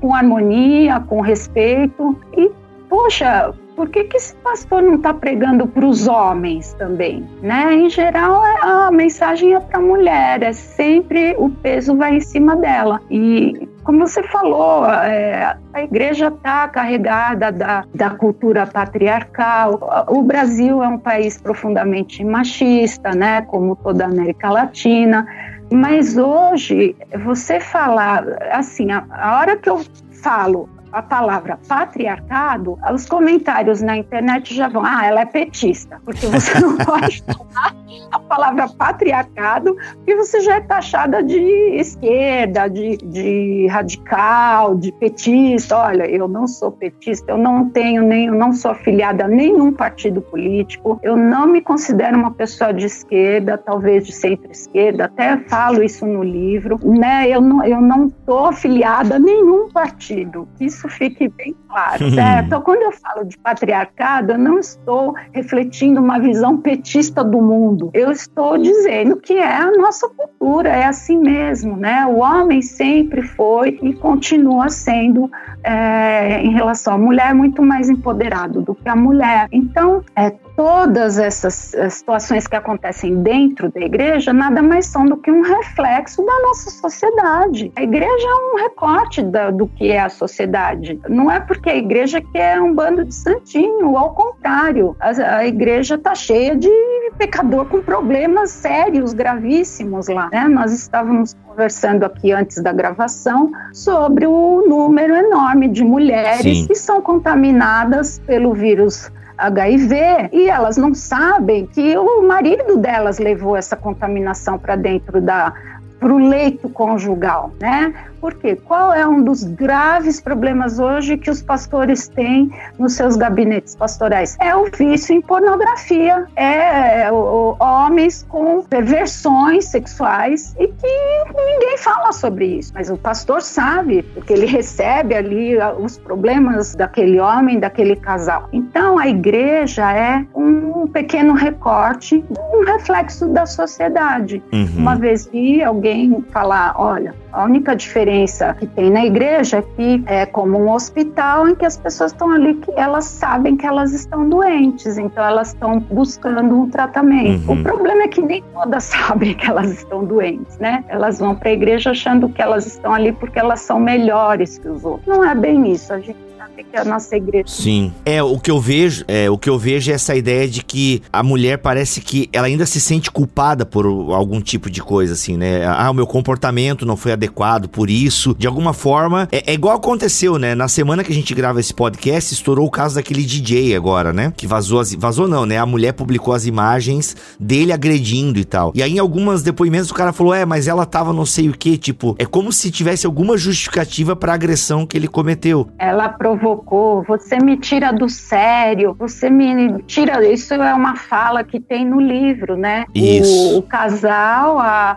[0.00, 2.18] com harmonia, com respeito.
[2.34, 2.50] E,
[2.88, 7.24] poxa, por que, que esse pastor não está pregando para os homens também?
[7.42, 7.74] Né?
[7.74, 12.20] Em geral, é, a mensagem é para a mulher, é sempre o peso vai em
[12.20, 13.00] cima dela.
[13.10, 20.06] E como você falou, é, a igreja está carregada da, da cultura patriarcal.
[20.08, 23.42] O Brasil é um país profundamente machista, né?
[23.42, 25.24] como toda a América Latina.
[25.70, 29.84] Mas hoje, você falar, assim, a, a hora que eu
[30.22, 36.26] falo a palavra patriarcado, os comentários na internet já vão, ah, ela é petista, porque
[36.26, 37.74] você não pode falar
[38.12, 41.40] a palavra patriarcado, porque você já é taxada de
[41.74, 45.76] esquerda, de, de radical, de petista.
[45.76, 49.72] Olha, eu não sou petista, eu não tenho nem, eu não sou afiliada a nenhum
[49.72, 55.82] partido político, eu não me considero uma pessoa de esquerda, talvez de centro-esquerda, até falo
[55.82, 57.28] isso no livro, né?
[57.28, 60.48] Eu não, eu não tô afiliada a nenhum partido.
[60.60, 62.46] Isso isso fique bem claro, certo?
[62.46, 67.90] Então, quando eu falo de patriarcado, eu não estou refletindo uma visão petista do mundo.
[67.92, 72.06] Eu estou dizendo que é a nossa cultura, é assim mesmo, né?
[72.06, 75.28] O homem sempre foi e continua sendo,
[75.64, 79.48] é, em relação à mulher, muito mais empoderado do que a mulher.
[79.50, 85.16] Então, é, todas essas eh, situações que acontecem dentro da igreja nada mais são do
[85.16, 87.70] que um reflexo da nossa sociedade.
[87.76, 90.98] A igreja é um recorte da, do que é a sociedade.
[91.08, 94.96] Não é porque a igreja quer um bando de santinho, ao contrário.
[94.98, 96.68] A, a igreja está cheia de
[97.16, 100.28] pecador com problemas sérios, gravíssimos lá.
[100.32, 100.48] Né?
[100.48, 106.66] Nós estávamos conversando aqui antes da gravação sobre o número enorme de mulheres Sim.
[106.66, 109.08] que são contaminadas pelo vírus
[109.38, 115.54] HIV e elas não sabem que o marido delas levou essa contaminação para dentro da
[115.98, 117.92] para o leito conjugal, né?
[118.20, 123.76] Porque qual é um dos graves problemas hoje que os pastores têm nos seus gabinetes
[123.76, 124.36] pastorais?
[124.40, 131.78] É o vício em pornografia, é, é o, homens com perversões sexuais e que ninguém
[131.78, 132.72] fala sobre isso.
[132.74, 138.48] Mas o pastor sabe, porque ele recebe ali os problemas daquele homem, daquele casal.
[138.52, 144.42] Então a igreja é um pequeno recorte, um reflexo da sociedade.
[144.52, 144.68] Uhum.
[144.76, 145.87] Uma vez vi alguém
[146.30, 151.48] falar, olha, a única diferença que tem na igreja é que é como um hospital
[151.48, 155.48] em que as pessoas estão ali que elas sabem que elas estão doentes, então elas
[155.48, 157.50] estão buscando um tratamento.
[157.50, 157.60] Uhum.
[157.60, 160.84] O problema é que nem todas sabem que elas estão doentes, né?
[160.88, 164.68] Elas vão para a igreja achando que elas estão ali porque elas são melhores que
[164.68, 165.06] os outros.
[165.06, 165.92] Não é bem isso.
[165.92, 167.48] A gente que é igreja.
[167.48, 167.92] Sim.
[168.04, 171.02] É, o que eu vejo, é, o que eu vejo é essa ideia de que
[171.12, 175.36] a mulher parece que ela ainda se sente culpada por algum tipo de coisa, assim,
[175.36, 175.66] né?
[175.66, 178.34] Ah, o meu comportamento não foi adequado por isso.
[178.38, 180.54] De alguma forma, é, é igual aconteceu, né?
[180.54, 184.32] Na semana que a gente grava esse podcast, estourou o caso daquele DJ agora, né?
[184.36, 184.94] Que vazou as.
[184.94, 185.58] Vazou não, né?
[185.58, 188.72] A mulher publicou as imagens dele agredindo e tal.
[188.74, 191.56] E aí, em algumas depoimentos, o cara falou: é, mas ela tava não sei o
[191.56, 195.68] que, tipo, é como se tivesse alguma justificativa pra agressão que ele cometeu.
[195.78, 200.26] Ela provocou, você me tira do sério, você me tira.
[200.26, 202.84] Isso é uma fala que tem no livro, né?
[202.94, 203.54] Isso.
[203.54, 204.96] O, o casal, a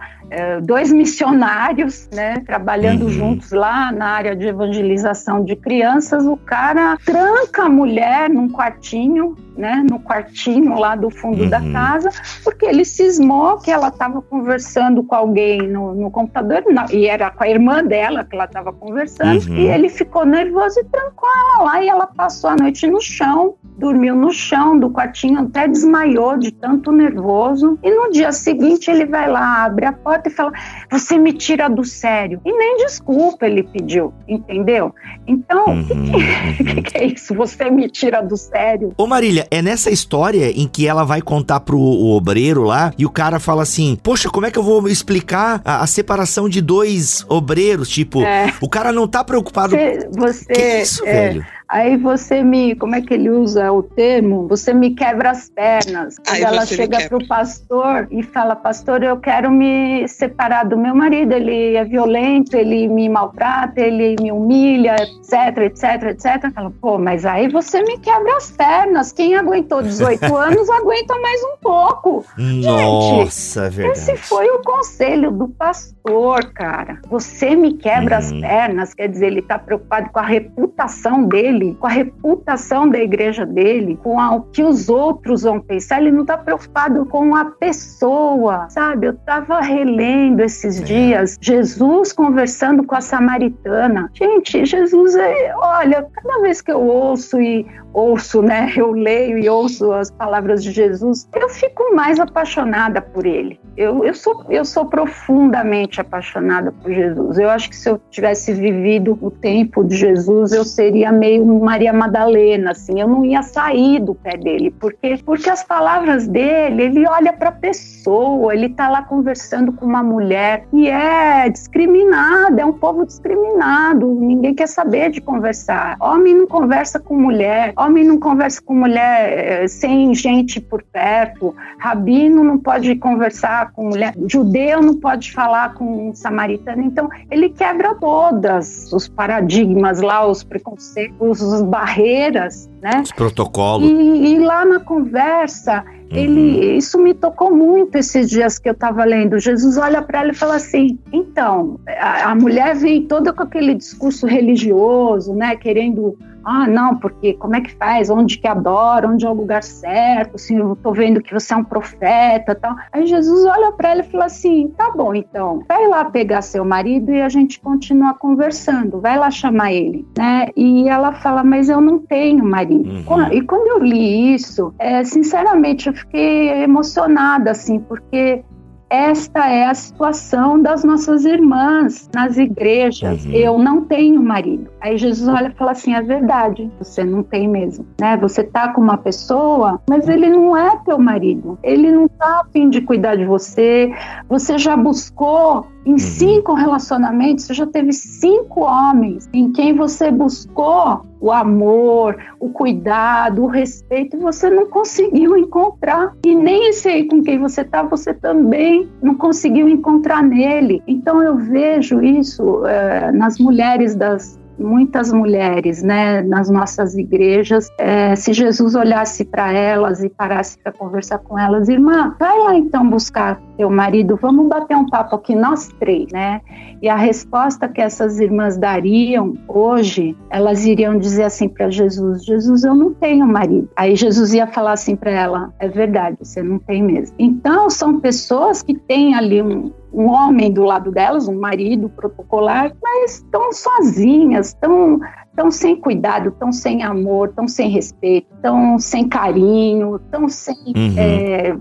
[0.64, 3.10] dois missionários, né, trabalhando uhum.
[3.10, 9.36] juntos lá na área de evangelização de crianças, o cara tranca a mulher num quartinho,
[9.58, 11.50] né, no quartinho lá do fundo uhum.
[11.50, 12.10] da casa,
[12.44, 17.30] porque ele cismou que ela estava conversando com alguém no, no computador, não, e era
[17.30, 19.56] com a irmã dela que ela estava conversando, uhum.
[19.56, 23.56] e ele ficou nervoso e trancou ela lá, e ela passou a noite no chão,
[23.78, 27.80] dormiu no chão do quartinho, até desmaiou de tanto nervoso.
[27.84, 30.52] E no dia seguinte ele vai lá, abre a porta e fala:
[30.90, 32.42] Você me tira do sério.
[32.46, 34.94] E nem desculpa ele pediu, entendeu?
[35.28, 35.94] Então, o uhum, que,
[36.64, 36.84] que, uhum.
[36.84, 37.34] que, é isso?
[37.36, 38.94] Você me tira do sério.
[38.98, 43.10] Ô Marília, é nessa história em que ela vai contar pro obreiro lá e o
[43.10, 47.26] cara fala assim: Poxa, como é que eu vou explicar a, a separação de dois
[47.28, 47.90] obreiros?
[47.90, 48.54] Tipo, é.
[48.62, 49.76] o cara não tá preocupado.
[49.76, 50.10] Você.
[50.12, 51.46] você que é isso, é, velho?
[51.72, 54.46] Aí você me, como é que ele usa o termo?
[54.50, 56.18] Você me quebra as pernas.
[56.18, 60.94] Quando ela chega para o pastor e fala, pastor, eu quero me separar do meu
[60.94, 66.54] marido, ele é violento, ele me maltrata, ele me humilha, etc, etc, etc.
[66.54, 69.14] Fala, pô, mas aí você me quebra as pernas.
[69.14, 72.26] Quem aguentou 18 anos aguenta mais um pouco.
[72.38, 74.00] Nossa, Gente, verdade.
[74.00, 77.00] Esse foi o conselho do pastor, cara.
[77.10, 78.42] Você me quebra as uhum.
[78.42, 83.46] pernas, quer dizer, ele está preocupado com a reputação dele com a reputação da igreja
[83.46, 86.02] dele, com o que os outros vão pensar.
[86.02, 89.08] Ele não está preocupado com a pessoa, sabe?
[89.08, 90.84] Eu estava relendo esses é.
[90.84, 94.10] dias Jesus conversando com a samaritana.
[94.14, 98.72] Gente, Jesus, é, olha, cada vez que eu ouço e ouço, né?
[98.76, 103.60] Eu leio e ouço as palavras de Jesus, eu fico mais apaixonada por ele.
[103.76, 107.38] Eu, eu, sou, eu sou profundamente apaixonada por Jesus.
[107.38, 111.94] Eu acho que se eu tivesse vivido o tempo de Jesus, eu seria meio Maria
[111.94, 117.08] Madalena, assim, eu não ia sair do pé dele, porque porque as palavras dele, ele
[117.08, 122.66] olha para a pessoa, ele está lá conversando com uma mulher e é discriminada, é
[122.66, 125.98] um povo discriminado, ninguém quer saber de conversar.
[126.00, 131.56] Homem não conversa com mulher, homem não conversa com mulher eh, sem gente por perto,
[131.80, 137.50] rabino não pode conversar com mulher, judeu não pode falar com um samaritano, então ele
[137.50, 143.02] quebra todas os paradigmas lá, os preconceitos, as barreiras, né?
[143.04, 143.90] Os protocolos.
[143.90, 146.18] E, e lá na conversa, uhum.
[146.18, 149.40] ele, isso me tocou muito esses dias que eu estava lendo.
[149.40, 153.74] Jesus olha para ela e fala assim: então, a, a mulher vem toda com aquele
[153.76, 155.56] discurso religioso, né?
[155.56, 158.10] Querendo ah, não, porque como é que faz?
[158.10, 159.08] Onde que adora?
[159.08, 160.36] Onde é o lugar certo?
[160.36, 162.76] Assim, eu tô vendo que você é um profeta tal.
[162.92, 166.66] Aí Jesus olha para ela e fala assim: tá bom, então, vai lá pegar seu
[166.66, 170.48] marido e a gente continua conversando, vai lá chamar ele, né?
[170.56, 172.90] E ela fala: mas eu não tenho marido.
[172.90, 173.34] Uhum.
[173.34, 178.44] E quando eu li isso, é, sinceramente, eu fiquei emocionada, assim, porque
[178.92, 183.24] esta é a situação das nossas irmãs nas igrejas.
[183.24, 183.32] Uhum.
[183.32, 184.70] Eu não tenho marido.
[184.82, 187.88] Aí Jesus olha e fala assim: é verdade, você não tem mesmo.
[188.00, 188.18] Né?
[188.18, 191.58] Você tá com uma pessoa, mas ele não é teu marido.
[191.64, 193.90] Ele não tá a fim de cuidar de você.
[194.28, 195.98] Você já buscou Em uhum.
[195.98, 203.44] cinco relacionamentos, você já teve cinco homens em quem você buscou o amor, o cuidado,
[203.44, 206.16] o respeito, você não conseguiu encontrar.
[206.26, 210.82] E nem esse aí com quem você está, você também não conseguiu encontrar nele.
[210.88, 218.16] Então eu vejo isso é, nas mulheres das, muitas mulheres, né, nas nossas igrejas, é,
[218.16, 222.90] se Jesus olhasse para elas e parasse para conversar com elas, irmã, vai lá então
[222.90, 226.42] buscar teu marido, vamos bater um papo aqui nós três, né?
[226.82, 232.64] E a resposta que essas irmãs dariam hoje, elas iriam dizer assim para Jesus: Jesus,
[232.64, 233.70] eu não tenho marido.
[233.76, 237.16] Aí Jesus ia falar assim para ela: é verdade, você não tem mesmo.
[237.20, 242.74] Então são pessoas que têm ali um, um homem do lado delas, um marido protocolar,
[242.82, 245.00] mas estão sozinhas, estão
[245.36, 250.56] tão sem cuidado, tão sem amor, tão sem respeito, tão sem carinho, tão sem.
[250.68, 250.96] Uhum.
[250.98, 251.58] É,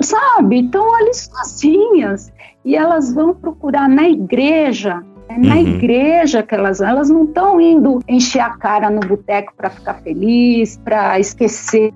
[0.00, 0.60] sabe?
[0.60, 2.32] Estão ali sozinhas.
[2.64, 5.60] E elas vão procurar na igreja é na uhum.
[5.60, 6.88] igreja que elas vão.
[6.88, 11.92] Elas não estão indo encher a cara no boteco para ficar feliz, para esquecer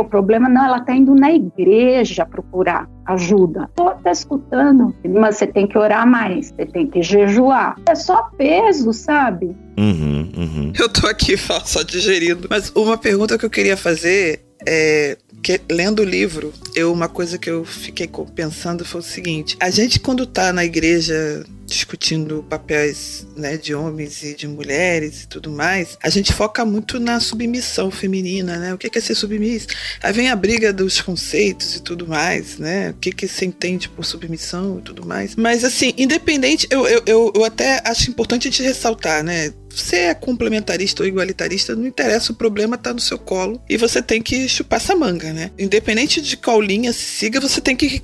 [0.00, 0.48] o problema.
[0.48, 3.68] Não, ela está indo na igreja procurar ajuda.
[3.70, 7.76] Estou até escutando, mas você tem que orar mais, você tem que jejuar.
[7.88, 9.56] É só peso, sabe?
[9.78, 10.72] Uhum, uhum.
[10.78, 12.46] Eu tô aqui só digerindo.
[12.50, 17.38] Mas uma pergunta que eu queria fazer é que lendo o livro, eu uma coisa
[17.38, 23.26] que eu fiquei pensando foi o seguinte: a gente quando tá na igreja discutindo papéis
[23.36, 27.90] né, de homens e de mulheres e tudo mais, a gente foca muito na submissão
[27.90, 28.74] feminina, né?
[28.74, 29.68] O que é ser submissa?
[30.02, 32.90] Aí vem a briga dos conceitos e tudo mais, né?
[32.90, 35.36] O que, que se entende por submissão e tudo mais.
[35.36, 39.52] Mas assim, independente, eu, eu, eu, eu até acho importante a gente ressaltar, né?
[39.68, 44.02] Você é complementarista ou igualitarista, não interessa, o problema tá no seu colo e você
[44.02, 45.52] tem que chupar essa manga, né?
[45.56, 48.02] Independente de qual linha se siga, você tem que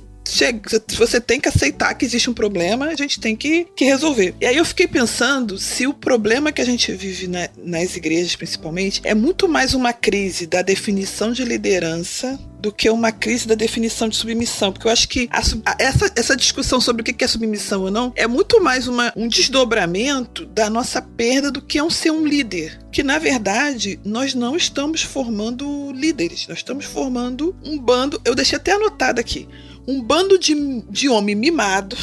[0.97, 4.35] você tem que aceitar que existe um problema, a gente tem que, que resolver.
[4.41, 8.35] E aí eu fiquei pensando se o problema que a gente vive na, nas igrejas,
[8.35, 13.55] principalmente, é muito mais uma crise da definição de liderança do que uma crise da
[13.55, 14.71] definição de submissão.
[14.71, 17.91] Porque eu acho que a, a, essa, essa discussão sobre o que é submissão ou
[17.91, 22.11] não é muito mais uma, um desdobramento da nossa perda do que é um ser
[22.11, 22.79] um líder.
[22.91, 28.19] Que, na verdade, nós não estamos formando líderes, nós estamos formando um bando.
[28.25, 29.47] Eu deixei até anotado aqui
[29.87, 30.53] um bando de,
[30.89, 31.95] de homem mimado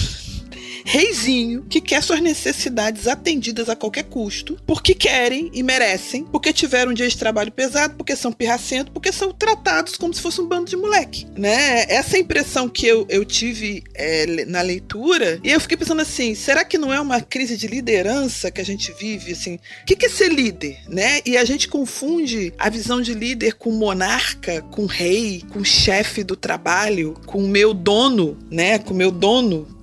[0.85, 6.93] reizinho que quer suas necessidades atendidas a qualquer custo, porque querem e merecem, porque tiveram
[6.93, 10.47] um dia de trabalho pesado, porque são pirracentos, porque são tratados como se fosse um
[10.47, 11.85] bando de moleque, né?
[11.89, 16.65] Essa impressão que eu, eu tive é, na leitura, e eu fiquei pensando assim, será
[16.65, 19.55] que não é uma crise de liderança que a gente vive, assim?
[19.55, 21.21] O que, é ser líder, né?
[21.25, 26.37] E a gente confunde a visão de líder com monarca, com rei, com chefe do
[26.37, 28.79] trabalho, com meu dono, né?
[28.79, 29.74] Com meu dono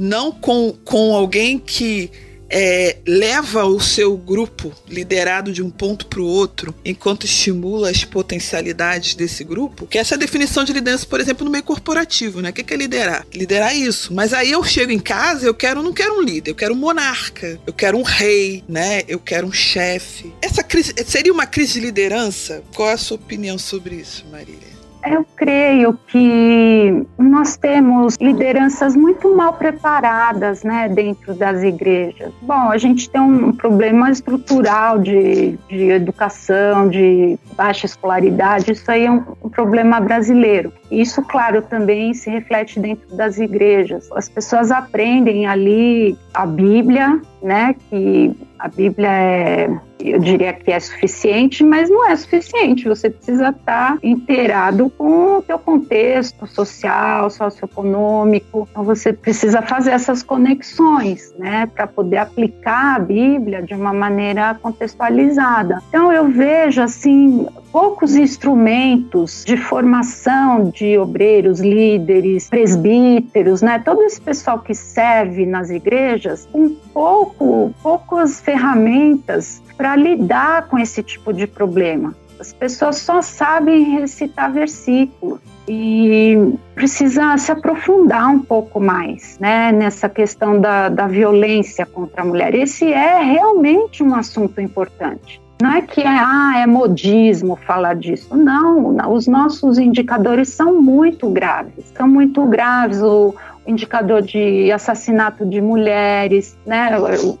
[0.00, 2.10] não com, com alguém que
[2.50, 8.04] é, leva o seu grupo liderado de um ponto para o outro, enquanto estimula as
[8.04, 12.40] potencialidades desse grupo, que essa é a definição de liderança, por exemplo, no meio corporativo,
[12.40, 12.50] né?
[12.50, 13.24] O que é liderar?
[13.32, 14.12] Liderar isso.
[14.12, 16.78] Mas aí eu chego em casa, eu quero, não quero um líder, eu quero um
[16.78, 19.02] monarca, eu quero um rei, né?
[19.06, 20.32] Eu quero um chefe.
[20.42, 22.64] Essa crise seria uma crise de liderança?
[22.74, 24.69] Qual é a sua opinião sobre isso, Marília?
[25.04, 32.32] Eu creio que nós temos lideranças muito mal preparadas né, dentro das igrejas.
[32.42, 39.06] Bom, a gente tem um problema estrutural de, de educação, de baixa escolaridade, isso aí
[39.06, 40.72] é um, um problema brasileiro.
[40.90, 44.10] Isso, claro, também se reflete dentro das igrejas.
[44.12, 50.78] As pessoas aprendem ali a Bíblia, né, que a Bíblia é, eu diria que é
[50.78, 52.86] suficiente, mas não é suficiente.
[52.86, 58.68] Você precisa estar inteirado com o teu contexto social, socioeconômico.
[58.70, 64.54] Então você precisa fazer essas conexões, né, para poder aplicar a Bíblia de uma maneira
[64.60, 65.82] contextualizada.
[65.88, 73.78] Então eu vejo assim poucos instrumentos de formação de obreiros, líderes, presbíteros, né?
[73.78, 81.02] Todo esse pessoal que serve nas igrejas, um pouco, poucas ferramentas para lidar com esse
[81.02, 82.14] tipo de problema.
[82.38, 90.08] As pessoas só sabem recitar versículos e precisa se aprofundar um pouco mais né, nessa
[90.08, 92.54] questão da, da violência contra a mulher.
[92.54, 95.40] Esse é realmente um assunto importante.
[95.60, 98.34] Não é que é, ah, é modismo falar disso.
[98.34, 101.92] Não, os nossos indicadores são muito graves.
[101.96, 103.02] São muito graves.
[103.02, 103.34] O,
[103.66, 106.90] indicador de assassinato de mulheres, né?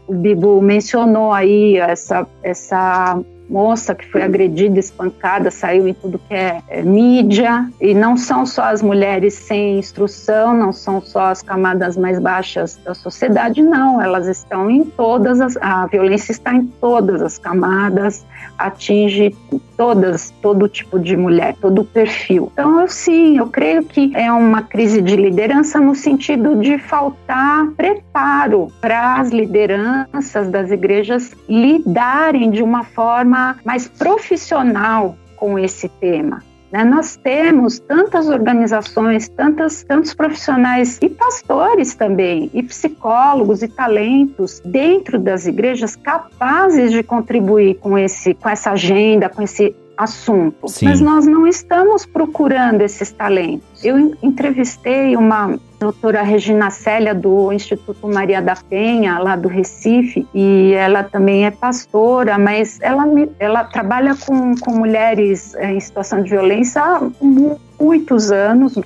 [0.06, 3.18] O Bibo mencionou aí essa, essa
[3.50, 7.68] moça que foi agredida, espancada, saiu em tudo que é, é mídia.
[7.80, 12.78] E não são só as mulheres sem instrução, não são só as camadas mais baixas
[12.84, 14.00] da sociedade, não.
[14.00, 15.56] Elas estão em todas as.
[15.56, 18.24] A violência está em todas as camadas,
[18.58, 19.34] atinge
[19.76, 22.50] todas, todo tipo de mulher, todo perfil.
[22.52, 27.66] Então, eu sim, eu creio que é uma crise de liderança no sentido de faltar
[27.76, 36.42] preparo para as lideranças das igrejas lidarem de uma forma mais profissional com esse tema.
[36.70, 36.84] Né?
[36.84, 45.18] Nós temos tantas organizações, tantas, tantos profissionais e pastores também, e psicólogos e talentos dentro
[45.18, 50.68] das igrejas capazes de contribuir com, esse, com essa agenda, com esse assunto.
[50.68, 50.86] Sim.
[50.86, 53.84] Mas nós não estamos procurando esses talentos.
[53.84, 60.74] Eu entrevistei uma doutora Regina Célia do Instituto Maria da Penha, lá do Recife, e
[60.74, 63.04] ela também é pastora, mas ela,
[63.38, 67.00] ela trabalha com, com mulheres eh, em situação de violência há
[67.80, 68.78] muitos anos,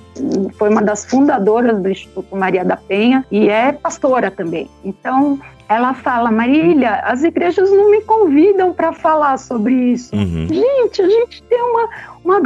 [0.56, 4.70] foi uma das fundadoras do Instituto Maria da Penha e é pastora também.
[4.84, 10.14] Então, ela fala, Marília, as igrejas não me convidam para falar sobre isso.
[10.14, 10.46] Uhum.
[10.48, 11.88] Gente, a gente tem uma,
[12.24, 12.40] uma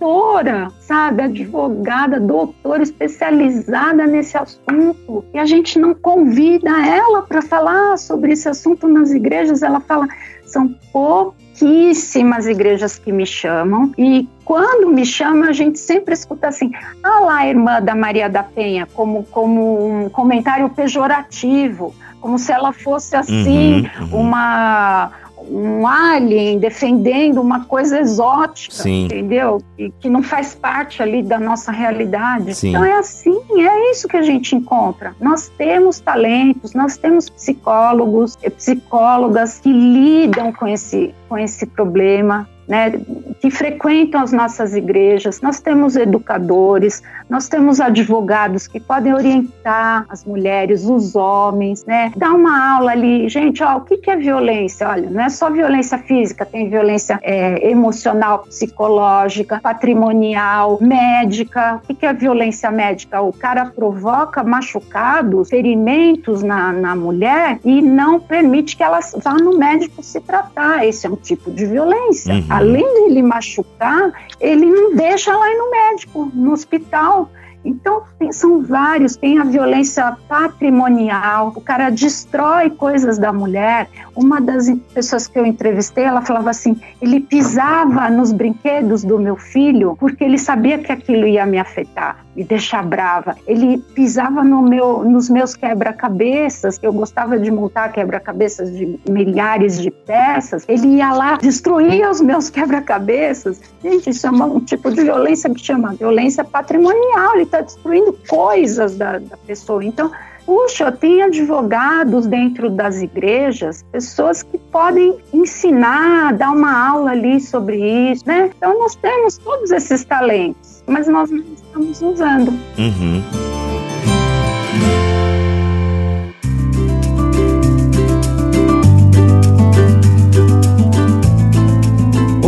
[0.00, 7.98] doutora, sabe, advogada, doutora especializada nesse assunto, e a gente não convida ela para falar
[7.98, 9.62] sobre esse assunto nas igrejas.
[9.62, 10.08] Ela fala,
[10.46, 16.72] são pouquíssimas igrejas que me chamam, e quando me chamam, a gente sempre escuta assim,
[17.02, 22.70] ah lá, irmã da Maria da Penha, como, como um comentário pejorativo como se ela
[22.70, 24.20] fosse assim uhum, uhum.
[24.20, 25.10] uma
[25.50, 29.06] um alien defendendo uma coisa exótica, Sim.
[29.06, 29.60] entendeu?
[29.76, 32.54] E que não faz parte ali da nossa realidade.
[32.54, 32.70] Sim.
[32.70, 35.14] Então é assim, é isso que a gente encontra.
[35.20, 42.48] Nós temos talentos, nós temos psicólogos e psicólogas que lidam com esse, com esse problema,
[42.70, 42.92] né,
[43.40, 50.24] que frequentam as nossas igrejas, nós temos educadores, nós temos advogados que podem orientar as
[50.24, 54.88] mulheres, os homens, né, dar uma aula ali, gente, ó, o que, que é violência?
[54.88, 61.80] Olha, não é só violência física, tem violência é, emocional, psicológica, patrimonial, médica.
[61.82, 63.20] O que, que é violência médica?
[63.20, 69.58] O cara provoca machucados, ferimentos na, na mulher e não permite que ela vá no
[69.58, 70.86] médico se tratar.
[70.86, 72.34] Esse é um tipo de violência.
[72.34, 77.30] Uhum além de ele machucar, ele não deixa lá ir no médico, no hospital.
[77.64, 79.16] Então, tem, são vários.
[79.16, 83.88] Tem a violência patrimonial, o cara destrói coisas da mulher.
[84.14, 89.36] Uma das pessoas que eu entrevistei, ela falava assim: ele pisava nos brinquedos do meu
[89.36, 93.36] filho porque ele sabia que aquilo ia me afetar, me deixar brava.
[93.46, 99.90] Ele pisava no meu, nos meus quebra-cabeças, eu gostava de montar quebra-cabeças de milhares de
[99.90, 100.64] peças.
[100.68, 103.60] Ele ia lá, destruía os meus quebra-cabeças.
[103.82, 107.34] Gente, isso é um tipo de violência que chama violência patrimonial.
[107.34, 109.84] Ele está destruindo coisas da, da pessoa.
[109.84, 110.10] Então,
[110.46, 118.12] puxa, tem advogados dentro das igrejas, pessoas que podem ensinar, dar uma aula ali sobre
[118.12, 118.50] isso, né?
[118.56, 122.50] Então, nós temos todos esses talentos, mas nós não estamos usando.
[122.78, 123.22] Uhum.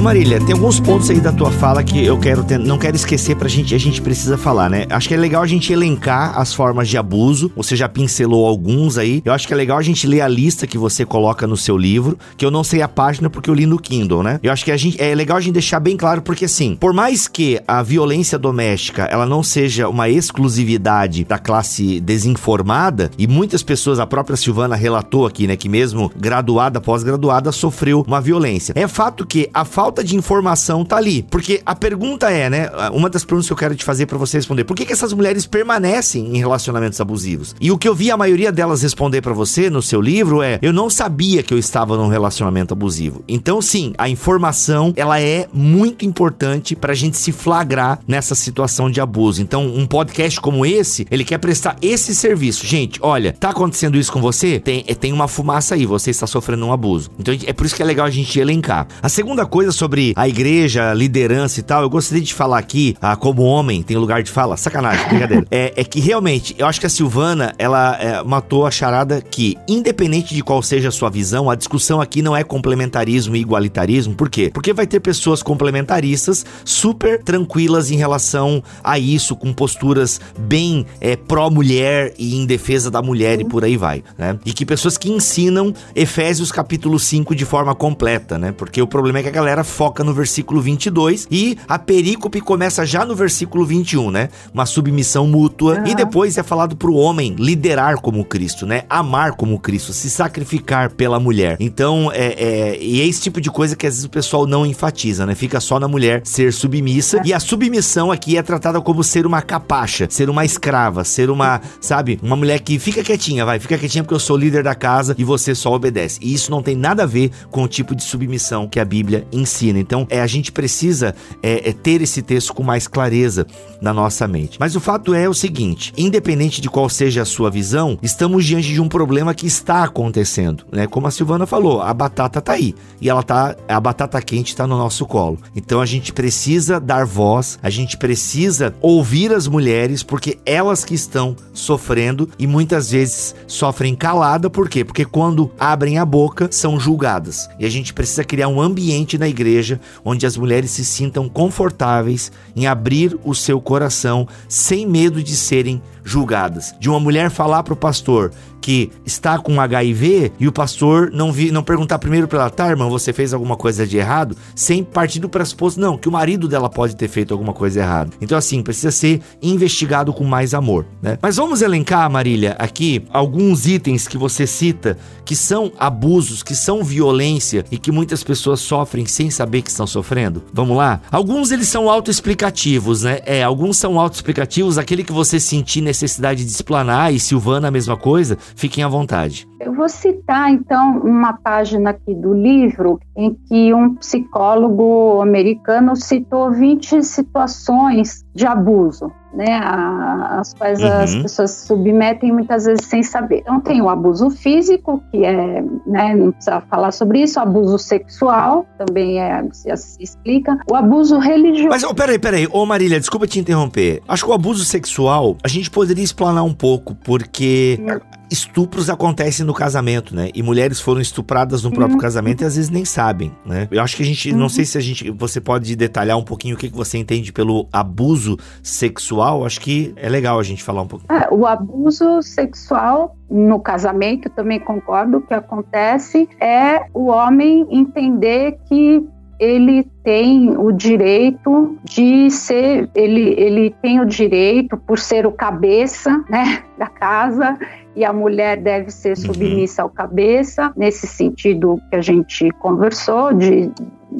[0.02, 3.36] Marília, tem alguns pontos aí da tua fala que eu quero ter, não quero esquecer
[3.36, 4.84] pra gente, a gente precisa falar, né?
[4.90, 7.52] Acho que é legal a gente elencar as formas de abuso.
[7.54, 9.22] Você já pincelou alguns aí.
[9.24, 11.78] Eu acho que é legal a gente ler a lista que você coloca no seu
[11.78, 14.40] livro, que eu não sei a página porque eu li no Kindle, né?
[14.42, 16.92] Eu acho que a gente é legal a gente deixar bem claro porque assim, por
[16.92, 23.62] mais que a violência doméstica ela não seja uma exclusividade da classe desinformada e muitas
[23.62, 28.72] pessoas, a própria Silvana relatou aqui, né, que mesmo graduada, pós-graduada, sofreu uma violência.
[28.74, 31.22] É fato que a falta falta de informação tá ali.
[31.22, 32.70] Porque a pergunta é, né?
[32.94, 35.12] Uma das perguntas que eu quero te fazer para você responder: por que, que essas
[35.12, 37.54] mulheres permanecem em relacionamentos abusivos?
[37.60, 40.58] E o que eu vi a maioria delas responder para você no seu livro é:
[40.62, 43.22] eu não sabia que eu estava num relacionamento abusivo.
[43.28, 49.00] Então, sim, a informação ela é muito importante pra gente se flagrar nessa situação de
[49.00, 49.42] abuso.
[49.42, 52.66] Então, um podcast como esse, ele quer prestar esse serviço.
[52.66, 54.58] Gente, olha, tá acontecendo isso com você?
[54.58, 57.10] Tem, tem uma fumaça aí, você está sofrendo um abuso.
[57.18, 58.86] Então, é por isso que é legal a gente elencar.
[59.02, 63.16] A segunda coisa sobre a igreja, liderança e tal, eu gostaria de falar aqui, ah,
[63.16, 65.44] como homem, tem lugar de fala, sacanagem, brincadeira.
[65.50, 69.58] é, é que realmente, eu acho que a Silvana, ela é, matou a charada que,
[69.66, 74.14] independente de qual seja a sua visão, a discussão aqui não é complementarismo e igualitarismo.
[74.14, 74.52] Por quê?
[74.54, 81.16] Porque vai ter pessoas complementaristas super tranquilas em relação a isso, com posturas bem é,
[81.16, 84.38] pró-mulher e em defesa da mulher e por aí vai, né?
[84.46, 88.52] E que pessoas que ensinam Efésios capítulo 5 de forma completa, né?
[88.52, 92.84] Porque o problema é que a galera foca no versículo 22 e a perícope começa
[92.84, 94.28] já no versículo 21, né?
[94.52, 95.86] Uma submissão mútua uhum.
[95.86, 98.84] e depois é falado pro homem liderar como Cristo, né?
[98.88, 101.56] Amar como Cristo, se sacrificar pela mulher.
[101.58, 104.66] Então, é, é, e é esse tipo de coisa que às vezes o pessoal não
[104.66, 105.34] enfatiza, né?
[105.34, 109.40] Fica só na mulher ser submissa e a submissão aqui é tratada como ser uma
[109.40, 114.04] capacha, ser uma escrava, ser uma, sabe, uma mulher que fica quietinha, vai, fica quietinha
[114.04, 116.18] porque eu sou líder da casa e você só obedece.
[116.22, 119.26] E isso não tem nada a ver com o tipo de submissão que a Bíblia
[119.32, 119.61] ensina.
[119.70, 123.46] Então, é, a gente precisa é, é, ter esse texto com mais clareza
[123.80, 124.58] na nossa mente.
[124.58, 128.68] Mas o fato é o seguinte: independente de qual seja a sua visão, estamos diante
[128.68, 130.86] de um problema que está acontecendo, né?
[130.86, 134.66] Como a Silvana falou, a batata tá aí e ela tá, a batata quente está
[134.66, 135.38] no nosso colo.
[135.54, 140.94] Então a gente precisa dar voz, a gente precisa ouvir as mulheres porque elas que
[140.94, 144.84] estão sofrendo e muitas vezes sofrem calada, por quê?
[144.84, 147.48] Porque quando abrem a boca são julgadas.
[147.58, 152.32] E a gente precisa criar um ambiente na igreja onde as mulheres se sintam confortáveis
[152.56, 156.74] em abrir o seu coração sem medo de serem julgadas.
[156.78, 158.32] De uma mulher falar para o pastor
[158.62, 162.68] que está com HIV e o pastor não vi, não perguntar primeiro para ela, tá,
[162.68, 166.46] irmã, você fez alguma coisa de errado, sem partir do pressuposto, não, que o marido
[166.46, 168.12] dela pode ter feito alguma coisa errada.
[168.20, 171.18] Então, assim, precisa ser investigado com mais amor, né?
[171.20, 176.84] Mas vamos elencar, Marília, aqui alguns itens que você cita que são abusos, que são
[176.84, 180.42] violência e que muitas pessoas sofrem sem saber que estão sofrendo.
[180.52, 181.00] Vamos lá?
[181.10, 183.20] Alguns eles são autoexplicativos, né?
[183.26, 187.96] É, alguns são autoexplicativos, aquele que você sentir necessidade de explanar e Silvana a mesma
[187.96, 189.46] coisa, Fiquem à vontade.
[189.64, 196.50] Eu vou citar, então, uma página aqui do livro em que um psicólogo americano citou
[196.50, 200.88] 20 situações de abuso, né, as quais uhum.
[200.88, 203.38] as pessoas se submetem muitas vezes sem saber.
[203.42, 207.78] Então, tem o abuso físico, que é, né, não precisa falar sobre isso, o abuso
[207.78, 211.68] sexual, também é, se, se explica, o abuso religioso.
[211.68, 214.02] Mas, oh, peraí, peraí, ô Marília, desculpa te interromper.
[214.08, 217.78] Acho que o abuso sexual, a gente poderia explanar um pouco, porque.
[217.80, 220.30] Hum estupros acontecem no casamento, né?
[220.34, 222.00] E mulheres foram estupradas no próprio uhum.
[222.00, 223.68] casamento e às vezes nem sabem, né?
[223.70, 224.38] Eu acho que a gente, uhum.
[224.38, 227.32] não sei se a gente, você pode detalhar um pouquinho o que, que você entende
[227.32, 229.44] pelo abuso sexual.
[229.44, 231.04] Acho que é legal a gente falar um pouco.
[231.12, 239.06] É, o abuso sexual no casamento, também concordo, que acontece é o homem entender que
[239.42, 246.24] ele tem o direito de ser, ele, ele tem o direito, por ser o cabeça
[246.30, 247.58] né, da casa,
[247.94, 249.16] e a mulher deve ser uhum.
[249.16, 253.70] submissa ao cabeça, nesse sentido que a gente conversou, de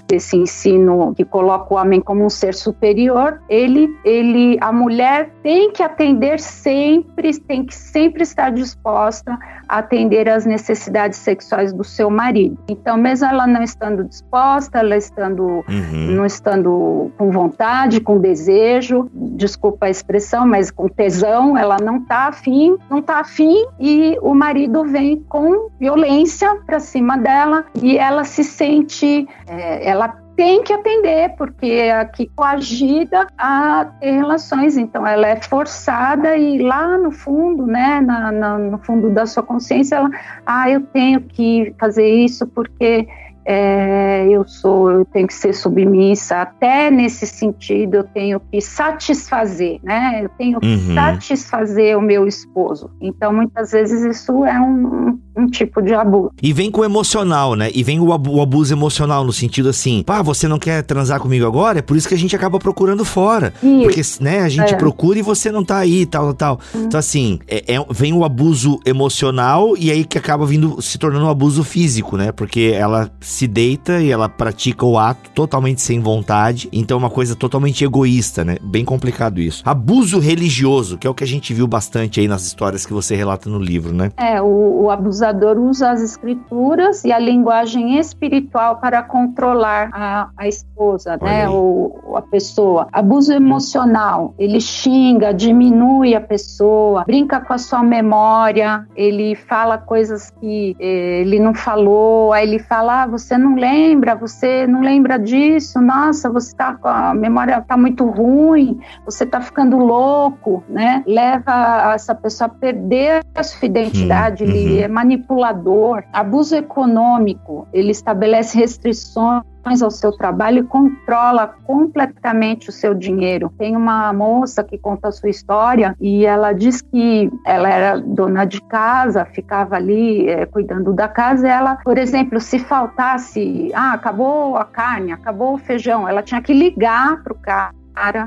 [0.07, 5.71] desse ensino que coloca o homem como um ser superior, ele, ele, a mulher tem
[5.71, 9.39] que atender sempre, tem que sempre estar disposta
[9.69, 12.59] a atender às necessidades sexuais do seu marido.
[12.69, 16.11] Então, mesmo ela não estando disposta, ela estando, uhum.
[16.11, 22.29] não estando com vontade, com desejo, desculpa a expressão, mas com tesão, ela não está
[22.29, 28.25] afim, não está afim e o marido vem com violência para cima dela e ela
[28.25, 35.07] se sente é, ela tem que atender, porque é aqui coagida a ter relações, então
[35.07, 39.97] ela é forçada e lá no fundo, né, na, na, no fundo da sua consciência,
[39.97, 40.11] ela,
[40.47, 43.07] ah, eu tenho que fazer isso porque
[43.45, 49.81] é, eu sou, eu tenho que ser submissa, até nesse sentido eu tenho que satisfazer,
[49.83, 50.21] né?
[50.25, 50.95] Eu tenho que uhum.
[50.95, 52.91] satisfazer o meu esposo.
[53.01, 56.31] Então, muitas vezes isso é um, um tipo de abuso.
[56.41, 57.71] E vem com o emocional, né?
[57.75, 61.47] E vem o, o abuso emocional no sentido assim, pá, você não quer transar comigo
[61.47, 61.81] agora?
[61.81, 63.53] É por isso que a gente acaba procurando fora.
[63.63, 63.83] Isso.
[63.83, 64.77] Porque, né, a gente é.
[64.77, 66.61] procura e você não tá aí, tal, tal.
[66.75, 66.85] Uhum.
[66.85, 71.27] Então, assim, é, é, vem o abuso emocional e aí que acaba vindo, se tornando
[71.27, 72.31] um abuso físico, né?
[72.31, 76.69] Porque ela se deita e ela pratica o ato totalmente sem vontade.
[76.73, 78.57] Então é uma coisa totalmente egoísta, né?
[78.63, 79.63] Bem complicado isso.
[79.65, 83.17] Abuso religioso, que é o que a gente viu bastante aí nas histórias que você
[83.17, 84.11] relata no livro, né?
[84.17, 90.49] É, o, o abusador usa as escrituras e a linguagem espiritual para controlar a, a
[90.49, 91.49] esposa, Olha né?
[91.49, 92.89] Ou a pessoa.
[92.93, 100.31] Abuso emocional, ele xinga, diminui a pessoa, brinca com a sua memória, ele fala coisas
[100.41, 104.81] que eh, ele não falou, aí ele fala, ah, você você não lembra, você não
[104.81, 110.63] lembra disso, nossa, você tá com a memória tá muito ruim, você tá ficando louco,
[110.69, 111.03] né?
[111.07, 114.51] Leva essa pessoa a perder a sua identidade, uhum.
[114.51, 116.03] ele é manipulador.
[116.13, 119.43] Abuso econômico, ele estabelece restrições
[119.83, 123.53] ao seu trabalho e controla completamente o seu dinheiro.
[123.57, 128.45] Tem uma moça que conta a sua história e ela diz que ela era dona
[128.45, 131.49] de casa, ficava ali é, cuidando da casa.
[131.49, 136.53] Ela, por exemplo, se faltasse, ah, acabou a carne, acabou o feijão, ela tinha que
[136.53, 137.73] ligar para o cara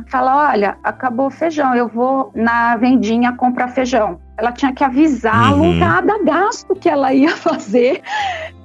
[0.07, 4.19] fala: olha, acabou o feijão, eu vou na vendinha comprar feijão.
[4.37, 5.79] Ela tinha que avisá-lo uhum.
[5.79, 8.01] cada gasto que ela ia fazer.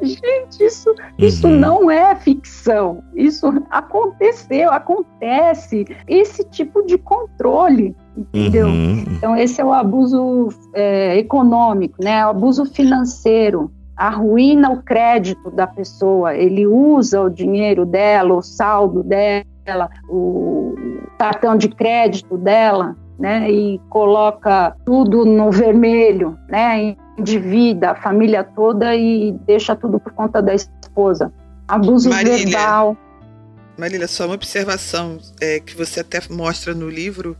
[0.03, 0.97] Gente, isso, uhum.
[1.19, 3.03] isso não é ficção.
[3.15, 5.85] Isso aconteceu, acontece.
[6.09, 8.67] Esse tipo de controle, entendeu?
[8.67, 9.05] Uhum.
[9.13, 12.27] Então, esse é o abuso é, econômico, né?
[12.27, 19.03] O abuso financeiro arruína o crédito da pessoa, ele usa o dinheiro dela, o saldo
[19.03, 20.75] dela, o
[21.19, 28.97] cartão de crédito dela né, e coloca tudo no vermelho, né, endivida a família toda
[28.97, 31.31] e deixa tudo por conta da esposa.
[31.69, 32.97] Abuso Marília, verbal.
[33.81, 37.37] Marília, só uma observação é, que você até mostra no livro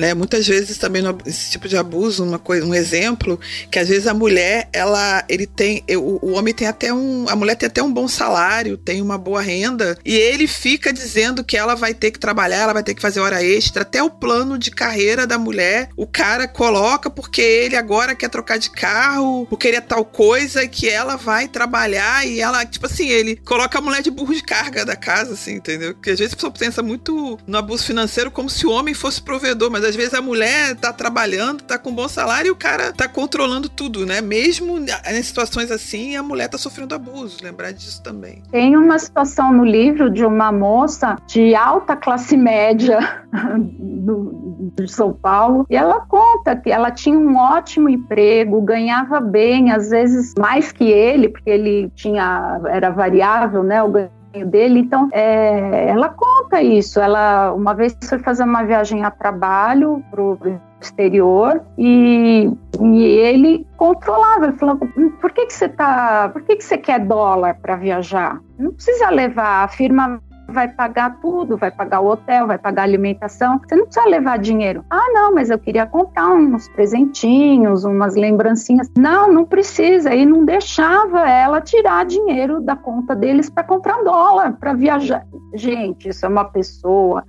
[0.00, 0.14] né?
[0.14, 3.38] Muitas vezes também esse tipo de abuso, uma coisa, um exemplo,
[3.70, 7.36] que às vezes a mulher, ela, ele tem, o, o homem tem até um, a
[7.36, 11.56] mulher tem até um bom salário, tem uma boa renda, e ele fica dizendo que
[11.56, 14.58] ela vai ter que trabalhar, ela vai ter que fazer hora extra, até o plano
[14.58, 19.68] de carreira da mulher, o cara coloca porque ele agora quer trocar de carro, porque
[19.68, 23.82] ele é tal coisa, que ela vai trabalhar e ela, tipo assim, ele coloca a
[23.82, 25.79] mulher de burro de carga da casa, assim, entendeu?
[25.88, 29.22] Porque às vezes a pessoa pensa muito no abuso financeiro como se o homem fosse
[29.22, 32.92] provedor, mas às vezes a mulher tá trabalhando, tá com bom salário e o cara
[32.92, 34.20] tá controlando tudo, né?
[34.20, 37.38] Mesmo em situações assim, a mulher tá sofrendo abuso.
[37.42, 38.42] Lembrar disso também.
[38.50, 43.24] Tem uma situação no livro de uma moça de alta classe média
[43.58, 49.72] do, de São Paulo e ela conta que ela tinha um ótimo emprego, ganhava bem,
[49.72, 53.82] às vezes mais que ele, porque ele tinha era variável, né?
[53.82, 53.88] O
[54.32, 54.80] dele.
[54.80, 57.00] Então, é, ela conta isso.
[57.00, 60.38] Ela uma vez foi fazer uma viagem a trabalho pro
[60.80, 62.50] exterior e,
[62.80, 64.46] e ele controlava.
[64.46, 64.76] Ele falou:
[65.20, 66.30] por que que você tá?
[66.32, 68.40] Por que que você quer dólar para viajar?
[68.58, 69.64] Não precisa levar.
[69.64, 70.20] A firma
[70.50, 73.58] vai pagar tudo, vai pagar o hotel, vai pagar a alimentação.
[73.58, 74.84] Você não precisa levar dinheiro.
[74.90, 78.90] Ah, não, mas eu queria comprar uns presentinhos, umas lembrancinhas.
[78.96, 80.14] Não, não precisa.
[80.14, 85.24] E não deixava ela tirar dinheiro da conta deles para comprar dólar, para viajar.
[85.54, 87.24] Gente, isso é uma pessoa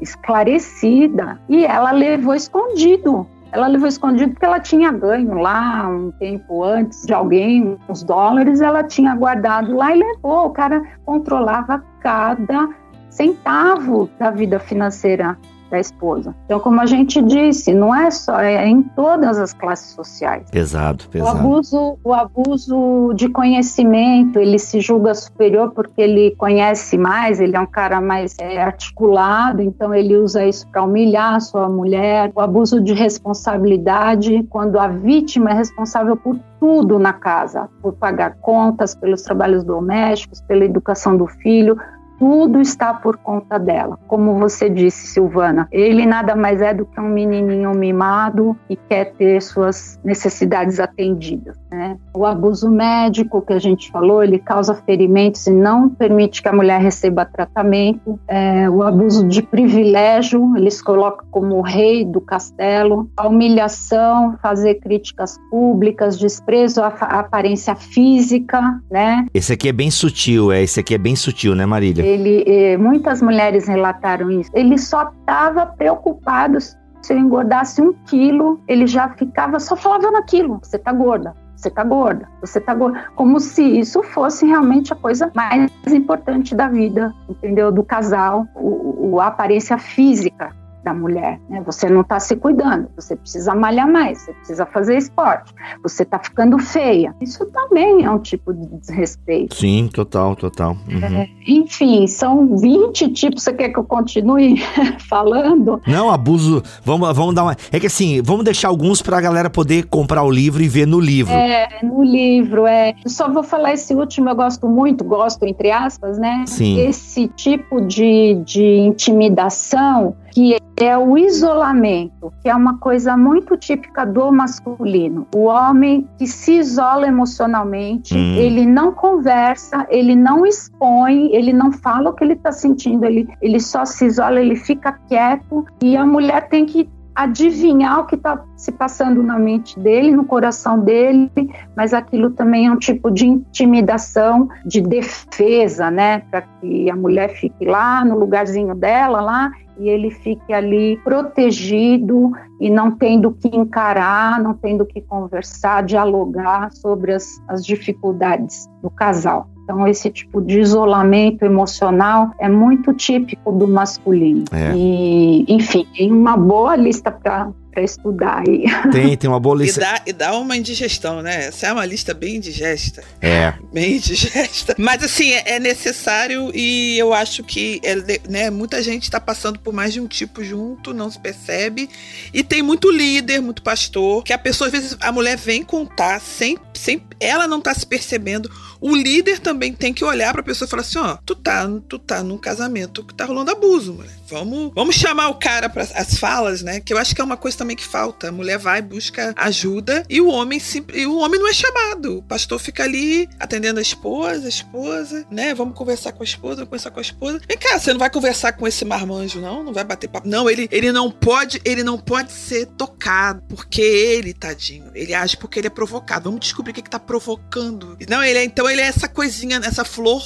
[0.00, 3.26] esclarecida e ela levou escondido.
[3.54, 8.60] Ela levou escondido porque ela tinha ganho lá um tempo antes de alguém, uns dólares,
[8.60, 10.46] ela tinha guardado lá e levou.
[10.46, 12.68] O cara controlava cada
[13.10, 15.38] centavo da vida financeira
[15.74, 16.34] da esposa.
[16.44, 20.48] Então, como a gente disse, não é só, é em todas as classes sociais.
[20.50, 21.36] Pesado, pesado.
[21.36, 27.56] O abuso, o abuso de conhecimento, ele se julga superior porque ele conhece mais, ele
[27.56, 32.30] é um cara mais é, articulado, então ele usa isso para humilhar a sua mulher.
[32.34, 38.36] O abuso de responsabilidade, quando a vítima é responsável por tudo na casa, por pagar
[38.36, 41.76] contas, pelos trabalhos domésticos, pela educação do filho,
[42.18, 43.98] tudo está por conta dela.
[44.06, 49.12] Como você disse, Silvana, ele nada mais é do que um menininho mimado e quer
[49.14, 51.56] ter suas necessidades atendidas.
[51.70, 51.96] Né?
[52.14, 56.52] O abuso médico que a gente falou, ele causa ferimentos e não permite que a
[56.52, 58.18] mulher receba tratamento.
[58.28, 63.10] É, o abuso de privilégio, eles colocam como rei do castelo.
[63.16, 69.26] A humilhação, fazer críticas públicas, desprezo à aparência física, né?
[69.34, 72.03] Esse aqui é bem sutil, é esse aqui é bem sutil, né, Marília?
[72.04, 74.50] Ele, eh, muitas mulheres relataram isso.
[74.52, 80.58] Ele só estava preocupado se eu engordasse um quilo, ele já ficava só falava naquilo.
[80.62, 83.04] Você tá gorda, você tá gorda, você tá gorda.
[83.14, 87.70] Como se isso fosse realmente a coisa mais importante da vida, entendeu?
[87.70, 90.50] Do casal, o, o a aparência física
[90.84, 91.40] da mulher.
[91.48, 91.62] Né?
[91.64, 96.18] Você não está se cuidando, você precisa malhar mais, você precisa fazer esporte, você está
[96.18, 97.14] ficando feia.
[97.20, 99.54] Isso também é um tipo de desrespeito.
[99.54, 100.76] Sim, total, total.
[100.88, 101.02] Uhum.
[101.02, 103.42] É, enfim, são 20 tipos.
[103.42, 104.56] Você quer que eu continue
[105.08, 105.80] falando?
[105.86, 106.62] Não, abuso.
[106.84, 107.56] Vamos, vamos dar uma.
[107.72, 110.86] É que assim, vamos deixar alguns para a galera poder comprar o livro e ver
[110.86, 111.32] no livro.
[111.32, 112.94] É, no livro, é.
[113.06, 116.44] só vou falar esse último, eu gosto muito, gosto entre aspas, né?
[116.46, 116.78] Sim.
[116.80, 124.04] Esse tipo de, de intimidação que é o isolamento, que é uma coisa muito típica
[124.04, 125.28] do masculino.
[125.32, 128.34] O homem que se isola emocionalmente, hum.
[128.34, 133.28] ele não conversa, ele não expõe, ele não fala o que ele está sentindo, ele,
[133.40, 138.16] ele só se isola, ele fica quieto e a mulher tem que adivinhar o que
[138.16, 141.30] está se passando na mente dele, no coração dele,
[141.76, 147.28] mas aquilo também é um tipo de intimidação, de defesa, né, para que a mulher
[147.28, 153.48] fique lá no lugarzinho dela lá e ele fique ali protegido e não tendo que
[153.48, 159.48] encarar, não tendo que conversar, dialogar sobre as, as dificuldades do casal.
[159.64, 164.44] Então, esse tipo de isolamento emocional é muito típico do masculino.
[164.52, 164.76] É.
[164.76, 168.64] E, enfim, tem uma boa lista para para estudar aí.
[168.92, 169.80] Tem, tem uma boa lista.
[169.80, 171.46] E dá, e dá uma indigestão, né?
[171.46, 173.02] Essa é uma lista bem indigesta.
[173.20, 173.52] É.
[173.72, 174.74] Bem indigesta.
[174.78, 177.96] Mas assim, é, é necessário e eu acho que é,
[178.28, 181.88] né, muita gente está passando por mais de um tipo junto, não se percebe.
[182.32, 186.20] E tem muito líder, muito pastor, que a pessoa, às vezes, a mulher vem contar
[186.20, 188.50] sem, sem ela não tá se percebendo
[188.86, 191.66] o líder também tem que olhar para a pessoa e falar assim: ó, tu tá,
[191.88, 194.12] tu tá num casamento que tá rolando abuso, mulher.
[194.28, 196.80] Vamos, vamos chamar o cara para as falas, né?
[196.80, 198.28] Que eu acho que é uma coisa também que falta.
[198.28, 202.18] A mulher vai, busca ajuda e o homem sempre, e o homem não é chamado.
[202.18, 205.54] O pastor fica ali atendendo a esposa, a esposa, né?
[205.54, 207.40] Vamos conversar com a esposa, vamos conversar com a esposa.
[207.48, 209.64] Vem cá, você não vai conversar com esse marmanjo, não?
[209.64, 210.28] Não vai bater papo.
[210.28, 215.36] Não, ele, ele não pode, ele não pode ser tocado, porque ele, tadinho, ele age
[215.36, 216.24] porque ele é provocado.
[216.24, 217.96] Vamos descobrir o que, que tá provocando.
[218.08, 220.22] Não, ele é, então ele é essa coisinha, essa flor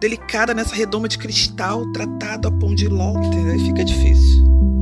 [0.00, 3.58] delicada nessa redoma de cristal tratado a pão de ló, entendeu?
[3.60, 4.73] Fica difícil.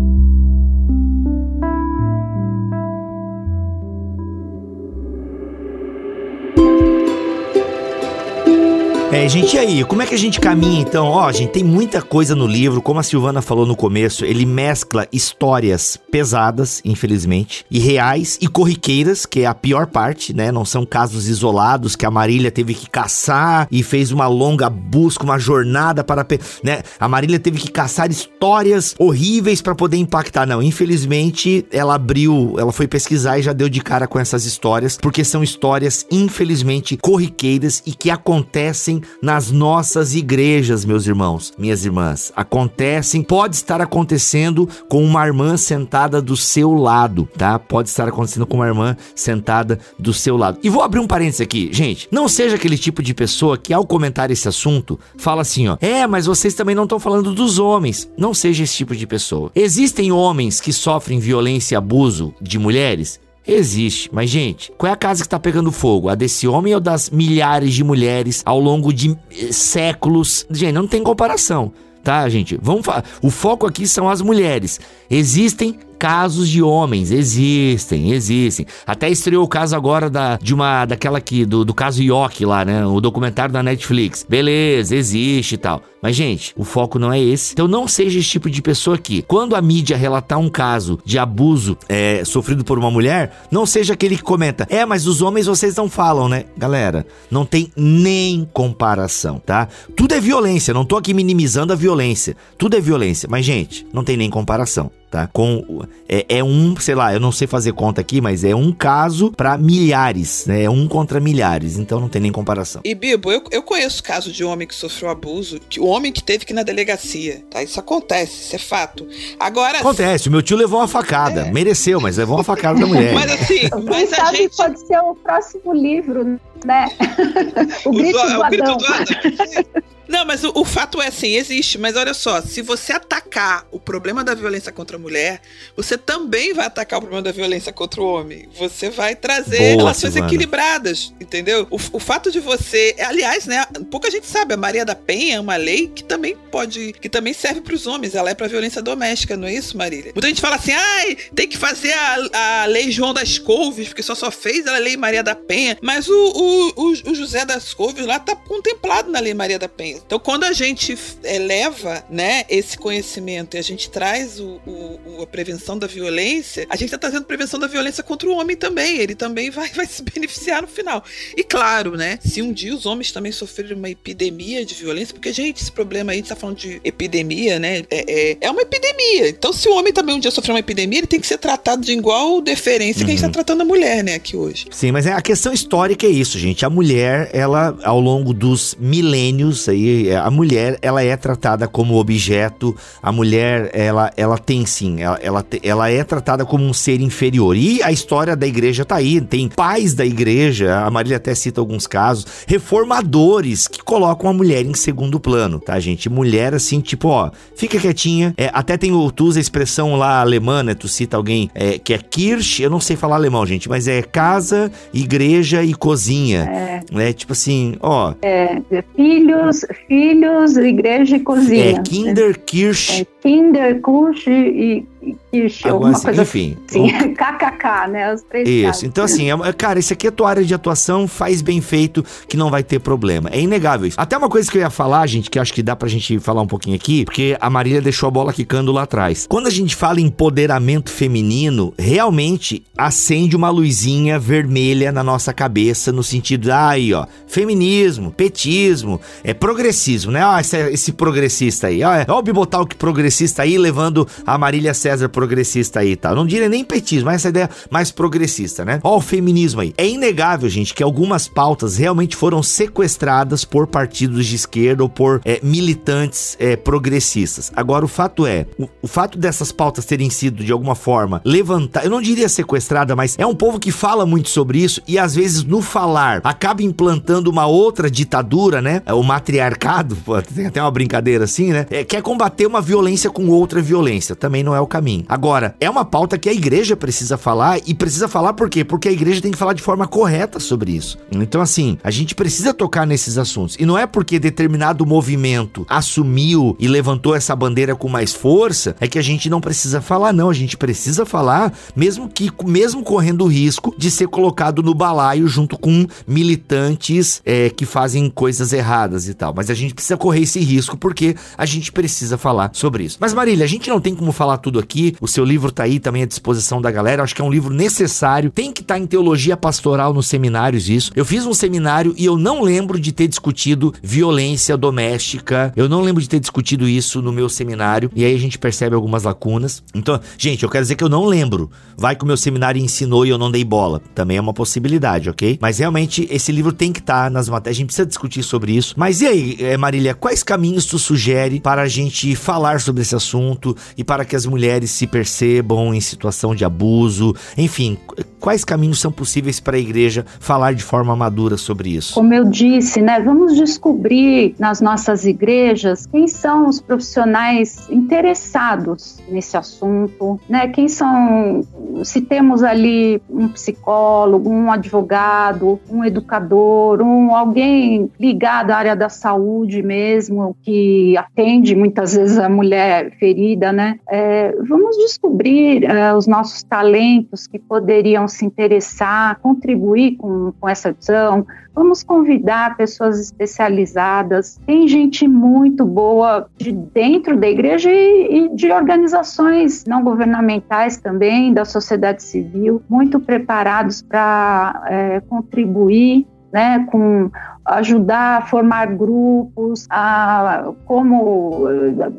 [9.12, 9.84] É, gente, e aí?
[9.84, 11.06] Como é que a gente caminha então?
[11.06, 15.06] Ó, gente, tem muita coisa no livro, como a Silvana falou no começo, ele mescla
[15.12, 20.50] histórias pesadas, infelizmente, e reais e corriqueiras, que é a pior parte, né?
[20.50, 25.24] Não são casos isolados que a Marília teve que caçar e fez uma longa busca,
[25.24, 26.26] uma jornada para,
[26.64, 26.82] né?
[26.98, 30.46] A Marília teve que caçar histórias horríveis para poder impactar.
[30.46, 34.96] Não, infelizmente, ela abriu, ela foi pesquisar e já deu de cara com essas histórias,
[34.96, 42.32] porque são histórias infelizmente corriqueiras e que acontecem nas nossas igrejas, meus irmãos, minhas irmãs.
[42.34, 47.58] Acontecem, pode estar acontecendo com uma irmã sentada do seu lado, tá?
[47.58, 50.58] Pode estar acontecendo com uma irmã sentada do seu lado.
[50.62, 52.08] E vou abrir um parênteses aqui, gente.
[52.10, 56.06] Não seja aquele tipo de pessoa que ao comentar esse assunto fala assim, ó: "É,
[56.06, 58.08] mas vocês também não estão falando dos homens".
[58.16, 59.50] Não seja esse tipo de pessoa.
[59.54, 63.20] Existem homens que sofrem violência e abuso de mulheres?
[63.46, 66.08] Existe, mas gente, qual é a casa que tá pegando fogo?
[66.08, 70.46] A desse homem ou das milhares de mulheres ao longo de eh, séculos?
[70.48, 71.72] Gente, não tem comparação,
[72.04, 72.56] tá, gente?
[72.62, 72.86] Vamos.
[73.20, 74.78] O foco aqui são as mulheres.
[75.10, 78.66] Existem casos de homens, existem, existem.
[78.84, 82.64] Até estreou o caso agora da, de uma, daquela aqui, do, do caso Yoki lá,
[82.64, 82.84] né?
[82.84, 84.26] O documentário da Netflix.
[84.28, 85.80] Beleza, existe e tal.
[86.02, 87.52] Mas, gente, o foco não é esse.
[87.52, 89.22] Então não seja esse tipo de pessoa aqui.
[89.22, 93.94] Quando a mídia relatar um caso de abuso é, sofrido por uma mulher, não seja
[93.94, 96.46] aquele que comenta, é, mas os homens vocês não falam, né?
[96.56, 99.68] Galera, não tem nem comparação, tá?
[99.94, 102.36] Tudo é violência, não tô aqui minimizando a violência.
[102.58, 105.28] Tudo é violência, mas, gente, não tem nem comparação tá?
[105.30, 108.72] Com é, é, um, sei lá, eu não sei fazer conta aqui, mas é um
[108.72, 110.64] caso para milhares, né?
[110.64, 112.80] É um contra milhares, então não tem nem comparação.
[112.82, 116.22] E Bibo, eu, eu conheço caso de homem que sofreu abuso, que o homem que
[116.22, 117.62] teve que ir na delegacia, tá?
[117.62, 119.06] Isso acontece, isso é fato.
[119.38, 120.28] Agora acontece.
[120.28, 121.52] O meu tio levou uma facada, é.
[121.52, 123.12] mereceu, mas levou uma facada da mulher.
[123.12, 126.88] Mas assim, mas a gente pode ser o próximo livro, né?
[127.84, 129.82] o, grito o, do, o grito do Adão.
[130.12, 131.78] Não, mas o, o, fato é assim, existe.
[131.78, 135.40] Mas olha só, se você atacar o problema da violência contra a mulher,
[135.74, 138.46] você também vai atacar o problema da violência contra o homem.
[138.58, 140.26] Você vai trazer Boa, relações Silvana.
[140.26, 141.66] equilibradas, entendeu?
[141.70, 143.64] O, o, fato de você, aliás, né?
[143.90, 147.32] Pouca gente sabe, a Maria da Penha é uma lei que também pode, que também
[147.32, 148.14] serve para os homens.
[148.14, 150.12] Ela é para violência doméstica, não é isso, Marília?
[150.14, 154.02] Muita gente fala assim, ai, tem que fazer a, a lei João das Couves, porque
[154.02, 155.78] só só fez a lei Maria da Penha.
[155.80, 159.68] Mas o, o, o, o José das Couves lá tá contemplado na lei Maria da
[159.68, 160.01] Penha.
[160.06, 165.26] Então, quando a gente eleva né, esse conhecimento e a gente traz o, o, a
[165.26, 168.98] prevenção da violência, a gente está trazendo prevenção da violência contra o homem também.
[168.98, 171.02] Ele também vai, vai se beneficiar no final.
[171.36, 172.18] E claro, né?
[172.24, 176.12] Se um dia os homens também sofrerem uma epidemia de violência, porque, gente, esse problema
[176.12, 177.82] aí, a gente tá falando de epidemia, né?
[177.90, 179.28] É, é, é uma epidemia.
[179.28, 181.82] Então, se o homem também um dia sofrer uma epidemia, ele tem que ser tratado
[181.82, 183.06] de igual deferência uhum.
[183.06, 183.32] que a gente tá uhum.
[183.32, 184.66] tratando a mulher, né, aqui hoje.
[184.70, 186.64] Sim, mas é, a questão histórica é isso, gente.
[186.64, 191.66] A mulher, ela, ao longo dos milênios aí, aí, é, a mulher, ela é tratada
[191.68, 196.72] como objeto, a mulher, ela, ela tem sim, ela, ela, ela é tratada como um
[196.72, 197.56] ser inferior.
[197.56, 201.60] E a história da igreja tá aí, tem pais da igreja, a Marília até cita
[201.60, 206.08] alguns casos, reformadores que colocam a mulher em segundo plano, tá, gente?
[206.08, 210.62] Mulher, assim, tipo, ó, fica quietinha, é, até tem, tu usa a expressão lá alemã,
[210.62, 213.88] né, tu cita alguém é, que é Kirsch, eu não sei falar alemão, gente, mas
[213.88, 218.14] é casa, igreja e cozinha, é, né, tipo assim, ó...
[218.22, 218.60] É,
[218.96, 221.78] filhos, filhos, igreja e cozinha.
[221.78, 223.02] É, Kinderkirch.
[223.02, 224.86] É, Kinderkirch e
[225.32, 226.56] Ixi, Agora, assim, coisa enfim.
[226.68, 227.14] Sim, um...
[227.14, 228.14] KKK, né?
[228.14, 228.66] Os três Isso.
[228.66, 228.82] Casos.
[228.84, 232.36] Então, assim, é, cara, isso aqui é tua área de atuação, faz bem feito, que
[232.36, 233.28] não vai ter problema.
[233.32, 234.00] É inegável isso.
[234.00, 236.42] Até uma coisa que eu ia falar, gente, que acho que dá pra gente falar
[236.42, 239.26] um pouquinho aqui, porque a Marília deixou a bola quicando lá atrás.
[239.28, 245.90] Quando a gente fala em empoderamento feminino, realmente acende uma luzinha vermelha na nossa cabeça,
[245.90, 250.24] no sentido, ah, aí, ó, feminismo, petismo, é progressismo, né?
[250.24, 254.91] Ó, esse, esse progressista aí, ó, ó o Bibotalk progressista aí, levando a Marília César
[254.92, 256.10] César progressista aí, tá?
[256.10, 258.78] Eu não diria nem petismo, mas essa ideia mais progressista, né?
[258.82, 259.72] Ó, o feminismo aí.
[259.78, 265.22] É inegável, gente, que algumas pautas realmente foram sequestradas por partidos de esquerda ou por
[265.24, 267.50] é, militantes é, progressistas.
[267.56, 271.86] Agora, o fato é, o, o, fato dessas pautas terem sido, de alguma forma, levantadas,
[271.86, 275.14] eu não diria sequestrada, mas é um povo que fala muito sobre isso e às
[275.14, 278.82] vezes no falar acaba implantando uma outra ditadura, né?
[278.84, 281.66] É o matriarcado, pô, tem até uma brincadeira assim, né?
[281.70, 284.14] É, quer combater uma violência com outra violência.
[284.14, 287.74] Também não é o caminho Agora, é uma pauta que a igreja precisa falar e
[287.74, 288.64] precisa falar por quê?
[288.64, 290.98] Porque a igreja tem que falar de forma correta sobre isso.
[291.10, 293.56] Então, assim, a gente precisa tocar nesses assuntos.
[293.58, 298.88] E não é porque determinado movimento assumiu e levantou essa bandeira com mais força, é
[298.88, 300.30] que a gente não precisa falar, não.
[300.30, 305.28] A gente precisa falar, mesmo que mesmo correndo o risco de ser colocado no balaio
[305.28, 309.32] junto com militantes é, que fazem coisas erradas e tal.
[309.34, 312.98] Mas a gente precisa correr esse risco porque a gente precisa falar sobre isso.
[313.00, 314.96] Mas, Marília, a gente não tem como falar tudo aqui aqui.
[315.00, 317.02] O seu livro tá aí também à disposição da galera.
[317.02, 318.30] Acho que é um livro necessário.
[318.30, 320.90] Tem que estar tá em teologia pastoral nos seminários isso.
[320.96, 325.52] Eu fiz um seminário e eu não lembro de ter discutido violência doméstica.
[325.54, 327.90] Eu não lembro de ter discutido isso no meu seminário.
[327.94, 329.62] E aí a gente percebe algumas lacunas.
[329.74, 331.50] Então, gente, eu quero dizer que eu não lembro.
[331.76, 333.80] Vai que o meu seminário ensinou e eu não dei bola.
[333.94, 335.38] Também é uma possibilidade, ok?
[335.40, 337.56] Mas realmente esse livro tem que estar tá nas matérias.
[337.56, 338.74] A gente precisa discutir sobre isso.
[338.76, 342.94] Mas e aí, eh, Marília, quais caminhos tu sugere para a gente falar sobre esse
[342.94, 347.76] assunto e para que as mulheres mulheres se percebam em situação de abuso, enfim,
[348.20, 351.94] quais caminhos são possíveis para a igreja falar de forma madura sobre isso?
[351.94, 359.36] Como eu disse, né, vamos descobrir nas nossas igrejas quem são os profissionais interessados nesse
[359.36, 360.48] assunto, né?
[360.48, 361.42] Quem são,
[361.82, 368.88] se temos ali um psicólogo, um advogado, um educador, um alguém ligado à área da
[368.88, 373.78] saúde mesmo, que atende muitas vezes a mulher ferida, né?
[373.88, 380.70] É, vamos descobrir uh, os nossos talentos que poderiam se interessar, contribuir com, com essa
[380.70, 381.26] ação.
[381.54, 384.40] Vamos convidar pessoas especializadas.
[384.46, 391.32] Tem gente muito boa de dentro da igreja e, e de organizações não governamentais também,
[391.32, 397.10] da sociedade civil, muito preparados para é, contribuir né, com
[397.44, 401.46] ajudar a formar grupos, a como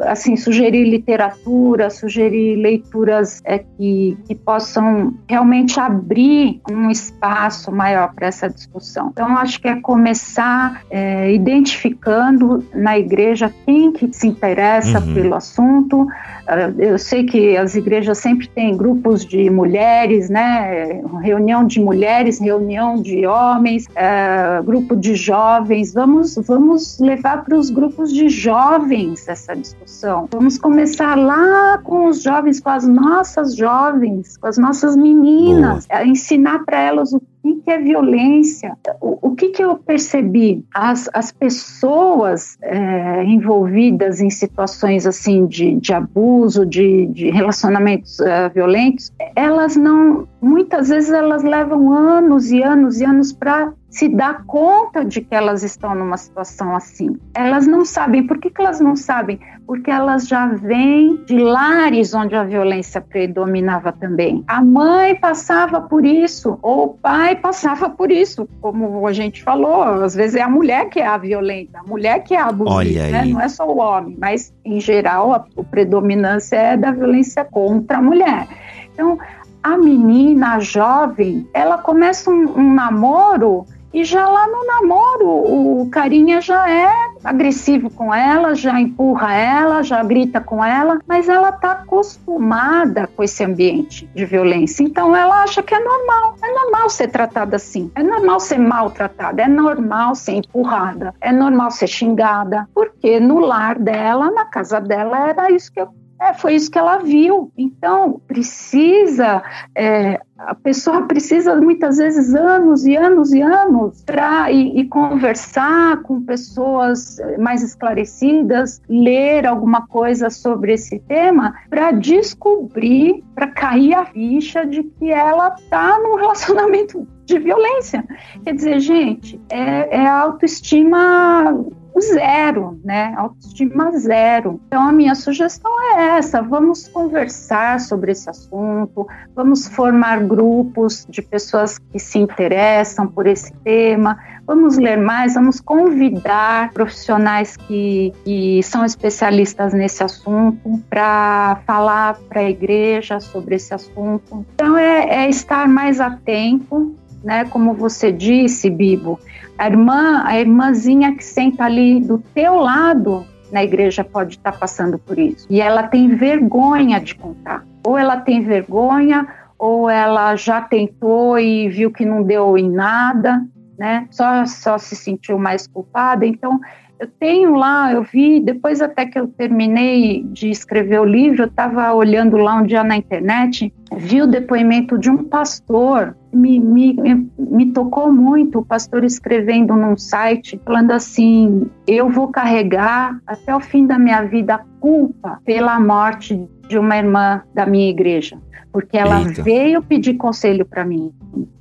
[0.02, 8.28] assim sugerir literatura, sugerir leituras é, que, que possam realmente abrir um espaço maior para
[8.28, 9.10] essa discussão.
[9.12, 15.14] Então acho que é começar é, identificando na igreja quem que se interessa uhum.
[15.14, 16.08] pelo assunto.
[16.48, 21.02] Ah, eu sei que as igrejas sempre têm grupos de mulheres, né?
[21.22, 27.58] Reunião de mulheres, reunião de homens, é, grupo de jovens jovens, vamos, vamos levar para
[27.58, 30.28] os grupos de jovens essa discussão.
[30.32, 36.06] Vamos começar lá com os jovens, com as nossas jovens, com as nossas meninas, a
[36.06, 38.78] ensinar para elas o que, que é violência?
[39.02, 40.64] O, o que, que eu percebi?
[40.74, 48.50] As, as pessoas é, envolvidas em situações assim de, de abuso, de, de relacionamentos é,
[48.50, 54.44] violentos, elas não, muitas vezes elas levam anos e anos e anos para se dar
[54.46, 57.16] conta de que elas estão numa situação assim.
[57.36, 58.26] Elas não sabem.
[58.26, 59.40] Por que, que elas não sabem?
[59.68, 64.44] Porque elas já vêm de lares onde a violência predominava também.
[64.48, 69.84] A mãe passava por isso, ou o pai passava por isso, como a gente falou,
[69.84, 73.08] às vezes é a mulher que é a violenta, a mulher que é a abusiva,
[73.08, 73.26] né?
[73.26, 78.00] não é só o homem, mas em geral a, a predominância é da violência contra
[78.00, 78.48] a mulher.
[78.94, 79.18] Então,
[79.64, 85.90] a menina, a jovem, ela começa um, um namoro e já lá no namoro o
[85.92, 86.92] carinha já é
[87.24, 93.24] agressivo com ela, já empurra ela, já grita com ela, mas ela está acostumada com
[93.24, 94.84] esse ambiente de violência.
[94.84, 96.36] Então ela acha que é normal.
[96.44, 97.92] É normal ser tratada assim.
[97.94, 99.44] É normal ser maltratada.
[99.44, 101.14] É normal ser empurrada.
[101.22, 102.68] É normal ser xingada.
[102.74, 105.80] Porque no lar dela, na casa dela, era isso que
[106.24, 107.52] é, foi isso que ela viu.
[107.58, 109.44] Então, precisa,
[109.76, 116.02] é, a pessoa precisa muitas vezes anos e anos e anos para e, e, conversar
[116.04, 124.06] com pessoas mais esclarecidas, ler alguma coisa sobre esse tema, para descobrir, para cair a
[124.06, 128.04] ficha de que ela está num relacionamento de violência.
[128.44, 131.66] Quer dizer, gente, é, é autoestima
[132.02, 133.14] zero, né?
[133.18, 134.60] Autoestima zero.
[134.68, 141.22] Então, a minha sugestão é essa: vamos conversar sobre esse assunto, vamos formar grupos de
[141.22, 148.62] pessoas que se interessam por esse tema, vamos ler mais, vamos convidar profissionais que, que
[148.64, 154.46] são especialistas nesse assunto para falar para a igreja sobre esse assunto.
[154.56, 157.46] Então, é, é estar mais atento né?
[157.46, 159.20] Como você disse, Bibo,
[159.58, 164.98] a irmã, a irmãzinha que senta ali do teu lado na igreja pode estar passando
[164.98, 165.46] por isso.
[165.50, 167.64] E ela tem vergonha de contar.
[167.86, 173.46] Ou ela tem vergonha, ou ela já tentou e viu que não deu em nada,
[173.78, 174.08] né?
[174.10, 176.26] Só, só se sentiu mais culpada.
[176.26, 176.60] Então,
[177.00, 181.48] eu tenho lá, eu vi, depois até que eu terminei de escrever o livro, eu
[181.48, 186.96] estava olhando lá um dia na internet, vi o depoimento de um pastor me, me,
[187.38, 193.60] me tocou muito o pastor escrevendo num site, falando assim: eu vou carregar até o
[193.60, 198.38] fim da minha vida a culpa pela morte de uma irmã da minha igreja,
[198.72, 199.44] porque ela Eita.
[199.44, 201.12] veio pedir conselho para mim.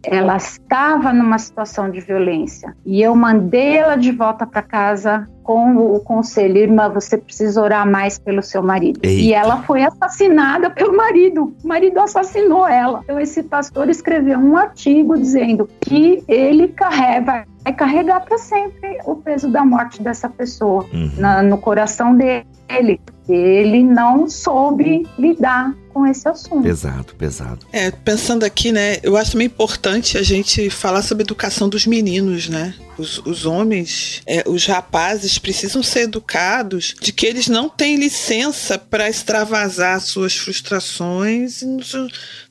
[0.02, 5.76] Ela estava numa situação de violência e eu mandei ela de volta para casa com
[5.76, 9.00] o conselho, irmã, você precisa orar mais pelo seu marido.
[9.02, 9.20] Eita.
[9.20, 11.54] E ela foi assassinada pelo marido.
[11.62, 13.00] O marido assassinou ela.
[13.04, 19.16] Então esse pastor escreveu um artigo dizendo que ele carrega, vai carregar para sempre o
[19.16, 21.10] peso da morte dessa pessoa uhum.
[21.18, 23.00] na, no coração dele.
[23.28, 26.62] Ele não soube lidar com esse assunto.
[26.62, 27.66] Pesado, pesado.
[27.72, 31.86] É, pensando aqui, né, eu acho também importante a gente falar sobre a educação dos
[31.86, 32.74] meninos, né?
[32.98, 38.78] Os, os homens, é, os rapazes precisam ser educados de que eles não têm licença
[38.78, 41.94] para extravasar suas frustrações nos,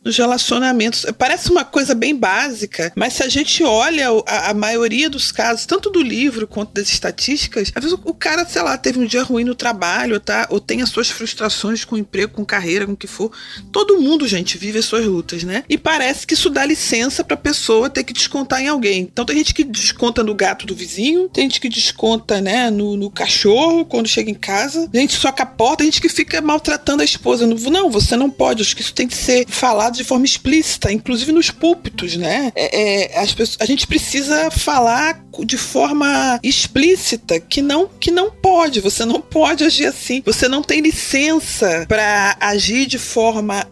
[0.04, 1.06] nos, relacionamentos.
[1.18, 5.66] Parece uma coisa bem básica, mas se a gente olha a, a, maioria dos casos,
[5.66, 9.06] tanto do livro quanto das estatísticas, às vezes o, o cara, sei lá, teve um
[9.06, 10.48] dia ruim no trabalho, tá?
[10.50, 13.31] Ou tem as suas frustrações com emprego, com carreira, com o que for.
[13.72, 15.64] Todo mundo, gente, vive as suas lutas, né?
[15.70, 19.02] E parece que isso dá licença pra pessoa ter que descontar em alguém.
[19.12, 22.98] Então tem gente que desconta no gato do vizinho, tem gente que desconta, né, no,
[22.98, 26.10] no cachorro quando chega em casa, tem gente que soca a porta, tem gente que
[26.10, 27.48] fica maltratando a esposa.
[27.48, 31.32] Não, você não pode, acho que isso tem que ser falado de forma explícita, inclusive
[31.32, 32.52] nos púlpitos, né?
[32.56, 38.30] É, é, as pessoas, a gente precisa falar de forma explícita que não que não
[38.30, 43.21] pode, você não pode agir assim, você não tem licença para agir de forma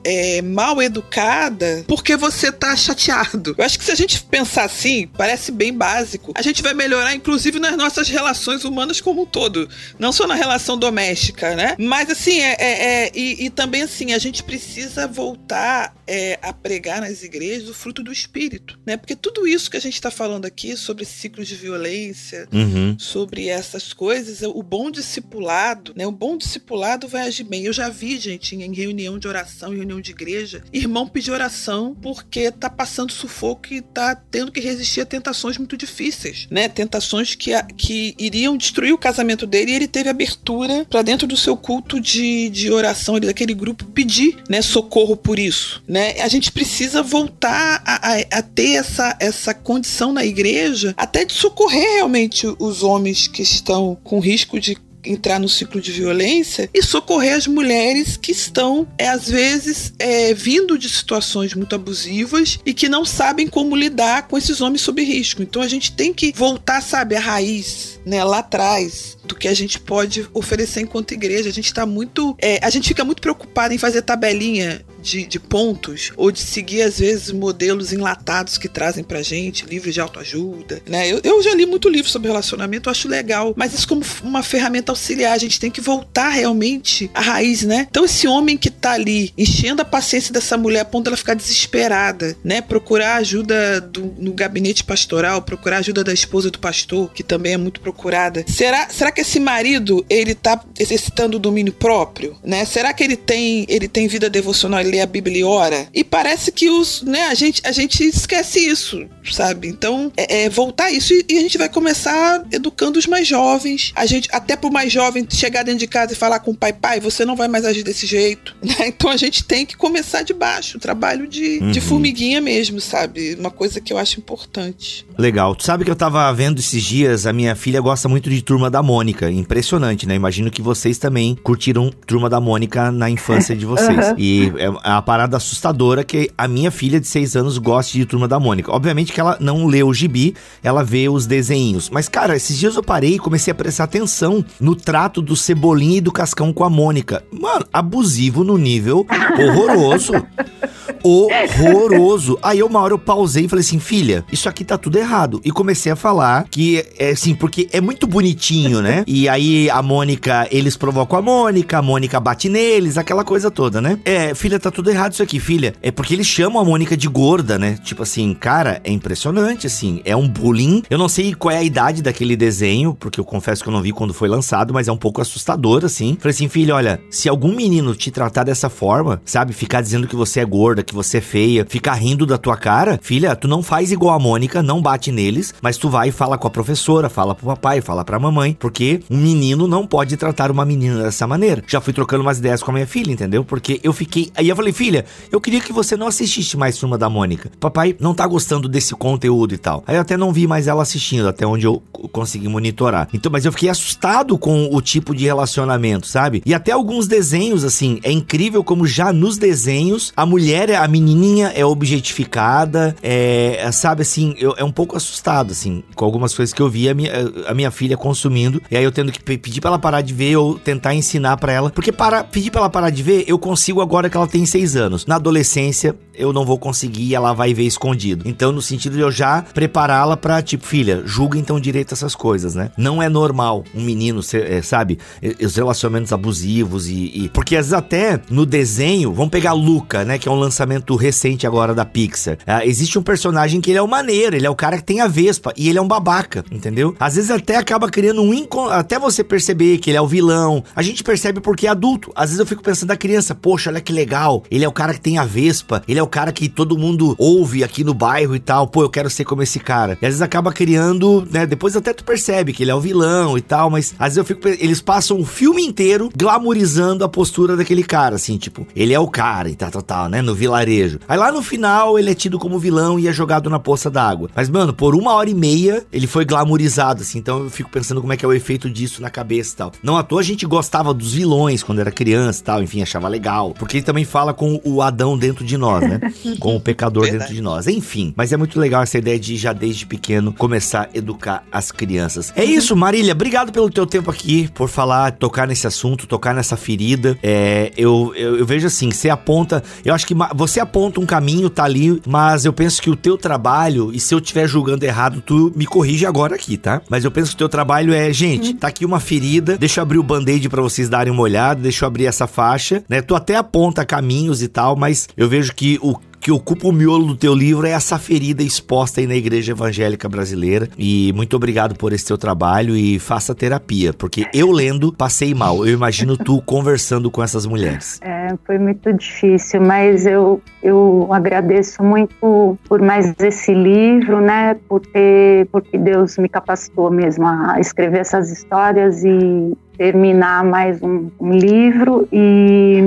[0.04, 3.56] é, mal educada porque você tá chateado.
[3.58, 7.14] Eu acho que se a gente pensar assim, parece bem básico, a gente vai melhorar
[7.16, 11.76] inclusive nas nossas relações humanas como um todo, não só na relação doméstica, né?
[11.80, 16.52] Mas assim, é, é, é e, e, também assim, a gente precisa voltar é, a
[16.52, 18.98] pregar nas igrejas o fruto do Espírito, né?
[18.98, 22.98] Porque tudo isso que a gente está falando aqui sobre ciclos de violência, uhum.
[22.98, 26.08] sobre essas coisas, o bom discipulado, né?
[26.08, 27.64] O bom discipulado vai agir bem.
[27.64, 31.96] Eu já vi, gente, em reunião de oração, em reunião de igreja, irmão pedir oração
[32.02, 36.68] porque tá passando sufoco e tá tendo que resistir a tentações muito difíceis, né?
[36.68, 41.38] Tentações que, que iriam destruir o casamento dele e ele teve abertura para dentro do
[41.38, 45.99] seu culto de, de oração daquele grupo pedir, né, socorro por isso, né?
[46.00, 46.22] Né?
[46.22, 51.34] A gente precisa voltar a, a, a, ter essa, essa condição na igreja, até de
[51.34, 56.82] socorrer realmente os homens que estão com risco de entrar no ciclo de violência e
[56.82, 62.74] socorrer as mulheres que estão, é, às vezes, é, vindo de situações muito abusivas e
[62.74, 65.42] que não sabem como lidar com esses homens sob risco.
[65.42, 69.54] Então a gente tem que voltar, sabe, à raiz, né, lá atrás do que a
[69.54, 71.50] gente pode oferecer enquanto igreja.
[71.50, 75.40] A gente está muito, é, a gente fica muito preocupado em fazer tabelinha de, de
[75.40, 80.82] pontos ou de seguir, às vezes, modelos enlatados que trazem pra gente, livros de autoajuda,
[80.88, 81.08] né?
[81.08, 84.44] Eu, eu já li muito livro sobre relacionamento, eu acho legal, mas isso como uma
[84.44, 87.88] ferramenta auxiliar, a gente tem que voltar realmente à raiz, né?
[87.90, 91.36] Então esse homem que tá ali enchendo a paciência dessa mulher a ponto dela ficar
[91.36, 92.62] desesperada, né?
[92.62, 97.58] Procurar ajuda do, no gabinete pastoral, procurar ajuda da esposa do pastor, que também é
[97.58, 98.44] muito procurada.
[98.48, 102.66] Será, será que esse marido, ele tá exercitando o domínio próprio, né?
[102.66, 105.88] Será que ele tem, ele tem vida devocional, ele lê a Bíblia e ora?
[105.94, 109.68] E parece que os, né, a gente, a gente esquece isso, sabe?
[109.68, 113.92] Então, é, é voltar isso e, e, a gente vai começar educando os mais jovens.
[113.96, 116.74] A gente, até pro mais jovem chegar dentro de casa e falar com o pai,
[116.74, 118.88] pai, você não vai mais agir desse jeito, né?
[118.88, 121.72] Então a gente tem que começar de baixo, o trabalho de, uhum.
[121.72, 123.36] de formiguinha mesmo, sabe?
[123.36, 125.06] Uma coisa que eu acho importante.
[125.18, 125.56] Legal.
[125.56, 128.70] Tu sabe que eu tava vendo esses dias, a minha filha gosta muito de Turma
[128.70, 129.09] da Mônica.
[129.32, 130.16] Impressionante, né?
[130.16, 133.90] Imagino que vocês também curtiram Turma da Mônica na infância de vocês.
[134.10, 134.16] Uhum.
[134.18, 138.28] E é uma parada assustadora que a minha filha de 6 anos goste de Turma
[138.28, 138.72] da Mônica.
[138.72, 141.90] Obviamente que ela não lê o gibi, ela vê os desenhos.
[141.90, 145.98] Mas, cara, esses dias eu parei e comecei a prestar atenção no trato do Cebolinha
[145.98, 147.24] e do Cascão com a Mônica.
[147.32, 149.06] Mano, abusivo no nível
[149.38, 150.14] horroroso.
[151.04, 152.38] horroroso.
[152.42, 155.42] Aí uma hora eu pausei e falei assim, filha, isso aqui tá tudo errado.
[155.44, 158.99] E comecei a falar que, é assim, porque é muito bonitinho, né?
[159.08, 163.82] E aí a Mônica, eles provocam a Mônica, a Mônica bate neles, aquela coisa toda,
[163.82, 164.00] né?
[164.06, 165.74] É, filha, tá tudo errado isso aqui, filha.
[165.82, 167.78] É porque eles chamam a Mônica de gorda, né?
[167.84, 170.02] Tipo assim, cara, é impressionante, assim.
[170.06, 170.84] É um bullying.
[170.90, 173.82] Eu não sei qual é a idade daquele desenho, porque eu confesso que eu não
[173.82, 176.18] vi quando foi lançado, mas é um pouco assustador, assim.
[176.20, 179.54] Falei assim, filha, olha, se algum menino te tratar dessa forma, sabe?
[179.54, 183.00] Ficar dizendo que você é gorda, que você é feia, ficar rindo da tua cara,
[183.02, 186.38] filha, tu não faz igual a Mônica, não bate neles, mas tu vai e fala
[186.38, 188.79] com a professora, fala pro papai, fala pra mamãe, porque
[189.10, 191.64] um menino não pode tratar uma menina dessa maneira.
[191.68, 193.44] Já fui trocando umas ideias com a minha filha, entendeu?
[193.44, 194.32] Porque eu fiquei.
[194.36, 197.52] Aí eu falei, filha, eu queria que você não assistisse mais Turma da Mônica.
[197.60, 199.84] Papai não tá gostando desse conteúdo e tal.
[199.88, 203.08] Aí eu até não vi mais ela assistindo, até onde eu consegui monitorar.
[203.14, 206.42] Então, mas eu fiquei assustado com o tipo de relacionamento, sabe?
[206.46, 211.52] E até alguns desenhos, assim, é incrível como já nos desenhos a mulher, a menininha
[211.56, 216.62] é objetificada, é, sabe assim, eu, é um pouco assustado, assim, com algumas coisas que
[216.62, 217.12] eu vi a minha,
[217.48, 220.36] a minha filha consumindo, e aí eu tendo que pedir pra ela parar de ver
[220.38, 223.82] ou tentar ensinar para ela, porque para pedir pra ela parar de ver, eu consigo
[223.82, 225.06] agora que ela tem seis anos.
[225.06, 228.28] Na adolescência, eu não vou conseguir, ela vai ver escondido.
[228.28, 232.56] Então, no sentido de eu já prepará-la pra, tipo, filha, julga então direito essas coisas,
[232.56, 232.72] né?
[232.78, 235.00] Não é normal um menino, ser, é, sabe,
[235.42, 240.18] os relacionamentos abusivos e, e, Porque às vezes até no desenho, vamos pegar Luca, né,
[240.18, 242.38] que é um lançamento recente agora da Pixar.
[242.46, 245.02] Ah, existe um personagem que ele é o maneiro, ele é o cara que tem
[245.02, 246.96] a Vespa e ele é um babaca, entendeu?
[247.00, 248.59] Às vezes até acaba criando um incon...
[248.68, 250.64] até você perceber que ele é o vilão.
[250.76, 252.12] A gente percebe porque é adulto.
[252.16, 254.44] Às vezes eu fico pensando da criança, poxa, olha que legal.
[254.50, 257.16] Ele é o cara que tem a Vespa, ele é o cara que todo mundo
[257.18, 258.68] ouve aqui no bairro e tal.
[258.68, 259.94] Pô, eu quero ser como esse cara.
[260.02, 261.46] E às vezes acaba criando, né?
[261.46, 264.26] Depois até tu percebe que ele é o vilão e tal, mas às vezes eu
[264.26, 264.48] fico.
[264.48, 269.08] Eles passam o filme inteiro glamorizando a postura daquele cara, assim, tipo, ele é o
[269.08, 270.22] cara e tal, tal, tal, né?
[270.22, 271.00] No vilarejo.
[271.08, 274.30] Aí lá no final ele é tido como vilão e é jogado na poça d'água.
[274.36, 277.20] Mas, mano, por uma hora e meia ele foi glamorizado, assim.
[277.20, 279.72] Então eu fico pensando como é que é o efeito disso na cabeça e tal.
[279.84, 283.08] Não à toa a gente gostava dos vilões quando era criança e tal, enfim, achava
[283.08, 283.54] legal.
[283.58, 286.00] Porque ele também fala com o Adão dentro de nós, né?
[286.40, 287.20] com o pecador Verdade.
[287.20, 287.68] dentro de nós.
[287.68, 291.72] Enfim, mas é muito legal essa ideia de já desde pequeno começar a educar as
[291.72, 292.34] crianças.
[292.36, 293.14] É isso, Marília.
[293.14, 297.18] Obrigado pelo teu tempo aqui, por falar, tocar nesse assunto, tocar nessa ferida.
[297.22, 299.64] É, eu, eu, eu, vejo assim, você aponta.
[299.84, 303.18] Eu acho que você aponta um caminho, tá ali, mas eu penso que o teu
[303.18, 306.82] trabalho, e se eu estiver julgando errado, tu me corrige agora aqui, tá?
[306.90, 309.84] Mas eu penso que o teu trabalho é, gente, tá aqui uma ferida, deixa eu
[309.84, 313.02] abrir o band-aid pra vocês darem uma olhada, deixa eu abrir essa faixa, né?
[313.02, 315.96] Tu até aponta caminhos e tal, mas eu vejo que o
[316.30, 320.08] que ocupa o miolo do teu livro é essa ferida exposta aí na igreja evangélica
[320.08, 320.70] brasileira.
[320.78, 325.66] E muito obrigado por esse teu trabalho e faça terapia, porque eu lendo passei mal.
[325.66, 328.00] Eu imagino tu conversando com essas mulheres.
[328.04, 334.56] É, foi muito difícil, mas eu, eu agradeço muito por mais esse livro, né?
[334.68, 341.10] Por ter, porque Deus me capacitou mesmo a escrever essas histórias e terminar mais um,
[341.22, 342.82] um, livro e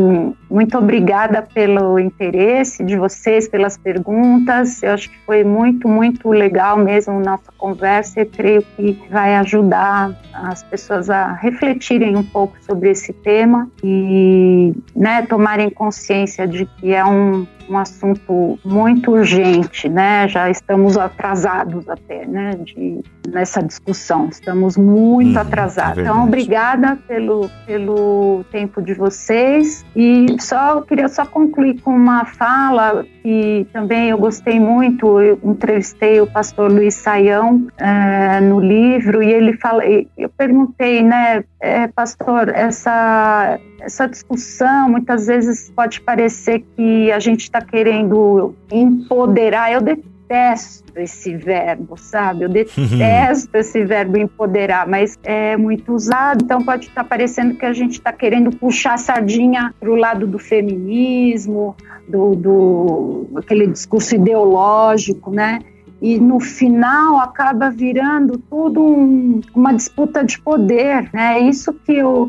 [0.51, 4.83] muito obrigada pelo interesse de vocês, pelas perguntas.
[4.83, 10.15] Eu acho que foi muito, muito legal mesmo nossa conversa e creio que vai ajudar
[10.35, 16.93] as pessoas a refletirem um pouco sobre esse tema e né, tomarem consciência de que
[16.93, 20.29] é um, um assunto muito urgente, né?
[20.29, 22.53] Já estamos atrasados até, né?
[22.63, 25.99] De, nessa discussão, estamos muito hum, atrasados.
[25.99, 32.25] É então, obrigada pelo, pelo tempo de vocês e só queria só concluir com uma
[32.25, 35.21] fala que também eu gostei muito.
[35.21, 41.45] Eu entrevistei o pastor Luiz Saião é, no livro e ele fala, eu perguntei, né,
[41.61, 49.71] é, pastor, essa essa discussão muitas vezes pode parecer que a gente está querendo empoderar.
[49.71, 52.45] Eu detesto esse verbo, sabe?
[52.45, 57.67] Eu detesto esse verbo empoderar, mas é muito usado, então pode estar tá parecendo que
[57.67, 61.77] a gente está querendo puxar a sardinha para o lado do feminismo,
[62.09, 65.61] do, do aquele discurso ideológico, né?
[66.01, 71.39] e no final acaba virando tudo um, uma disputa de poder, né?
[71.39, 72.29] É isso que eu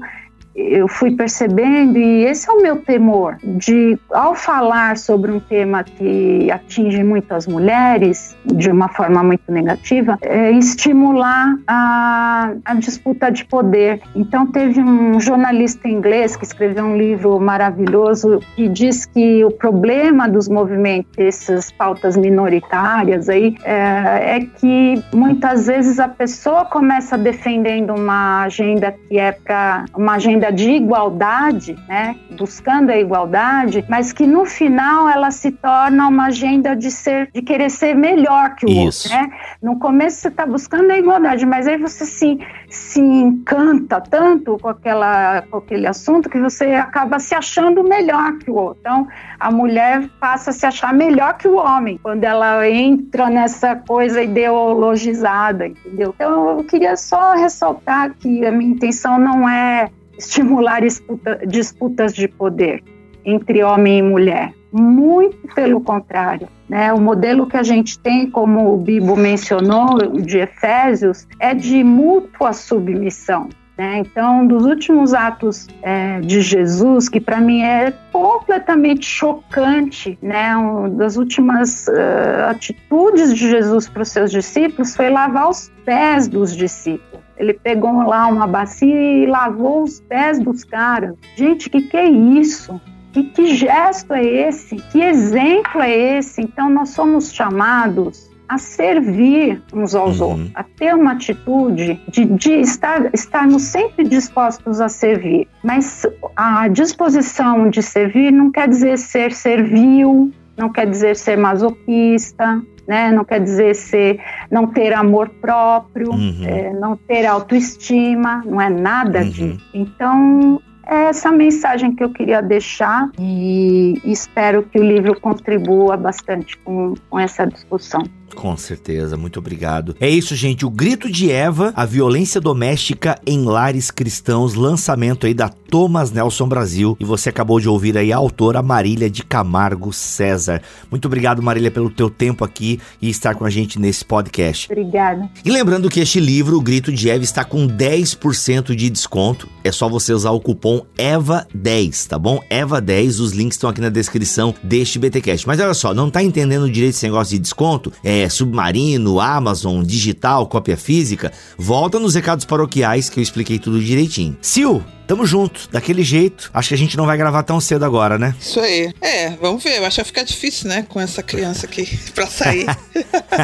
[0.55, 5.83] eu fui percebendo, e esse é o meu temor, de ao falar sobre um tema
[5.83, 13.31] que atinge muito as mulheres, de uma forma muito negativa, é estimular a, a disputa
[13.31, 14.01] de poder.
[14.15, 20.27] Então, teve um jornalista inglês que escreveu um livro maravilhoso que diz que o problema
[20.27, 27.93] dos movimentos, essas pautas minoritárias aí, é, é que muitas vezes a pessoa começa defendendo
[27.93, 34.11] uma agenda que é para uma agenda agenda de igualdade, né, buscando a igualdade, mas
[34.11, 38.65] que no final ela se torna uma agenda de ser, de querer ser melhor que
[38.65, 39.07] o Isso.
[39.07, 39.37] outro, né?
[39.61, 42.39] No começo você está buscando a igualdade, mas aí você se,
[42.69, 48.49] se encanta tanto com, aquela, com aquele assunto que você acaba se achando melhor que
[48.49, 48.79] o outro.
[48.81, 49.07] Então,
[49.39, 54.21] a mulher passa a se achar melhor que o homem quando ela entra nessa coisa
[54.21, 56.13] ideologizada, entendeu?
[56.15, 59.89] Então, eu queria só ressaltar que a minha intenção não é
[60.25, 62.83] estimular disputa, disputas de poder
[63.25, 64.53] entre homem e mulher.
[64.71, 66.47] Muito pelo contrário.
[66.67, 66.91] Né?
[66.91, 72.53] O modelo que a gente tem, como o Bibo mencionou, de Efésios, é de mútua
[72.53, 73.49] submissão.
[73.77, 73.99] Né?
[73.99, 80.55] Então, dos últimos atos é, de Jesus, que para mim é completamente chocante, né?
[80.55, 86.27] Uma das últimas uh, atitudes de Jesus para os seus discípulos foi lavar os pés
[86.27, 87.23] dos discípulos.
[87.35, 91.15] Ele pegou lá uma bacia e lavou os pés dos caras.
[91.35, 92.79] Gente, que que é isso?
[93.15, 94.75] E que gesto é esse?
[94.75, 96.41] Que exemplo é esse?
[96.41, 100.29] Então, nós somos chamados a servir uns aos uhum.
[100.29, 105.47] outros, a ter uma atitude de, de estar, estarmos sempre dispostos a servir.
[105.63, 106.05] Mas
[106.35, 113.11] a disposição de servir não quer dizer ser servil, não quer dizer ser masoquista, né?
[113.11, 114.19] Não quer dizer ser,
[114.51, 116.43] não ter amor próprio, uhum.
[116.45, 119.29] é, não ter autoestima, não é nada uhum.
[119.29, 119.69] disso.
[119.73, 126.57] Então, é essa mensagem que eu queria deixar e espero que o livro contribua bastante
[126.57, 128.03] com, com essa discussão.
[128.33, 129.95] Com certeza, muito obrigado.
[129.99, 130.65] É isso, gente.
[130.65, 136.47] O Grito de Eva, a violência doméstica em lares cristãos, lançamento aí da Thomas Nelson
[136.47, 136.95] Brasil.
[136.99, 140.61] E você acabou de ouvir aí a autora Marília de Camargo César.
[140.91, 144.71] Muito obrigado, Marília, pelo teu tempo aqui e estar com a gente nesse podcast.
[144.71, 145.29] Obrigada.
[145.43, 149.47] E lembrando que este livro, O Grito de Eva, está com 10% de desconto.
[149.63, 152.39] É só você usar o cupom EVA10, tá bom?
[152.51, 155.47] EVA10, os links estão aqui na descrição deste BTcast.
[155.47, 157.91] Mas olha só, não tá entendendo direito esse negócio de desconto?
[158.03, 163.81] É é, Submarino, Amazon, digital, cópia física, volta nos recados paroquiais que eu expliquei tudo
[163.81, 164.37] direitinho.
[164.41, 166.49] Sil, Tamo junto, daquele jeito.
[166.53, 168.33] Acho que a gente não vai gravar tão cedo agora, né?
[168.39, 168.93] Isso aí.
[169.01, 169.77] É, vamos ver.
[169.77, 170.85] Eu acho que vai ficar difícil, né?
[170.87, 172.65] Com essa criança aqui pra sair.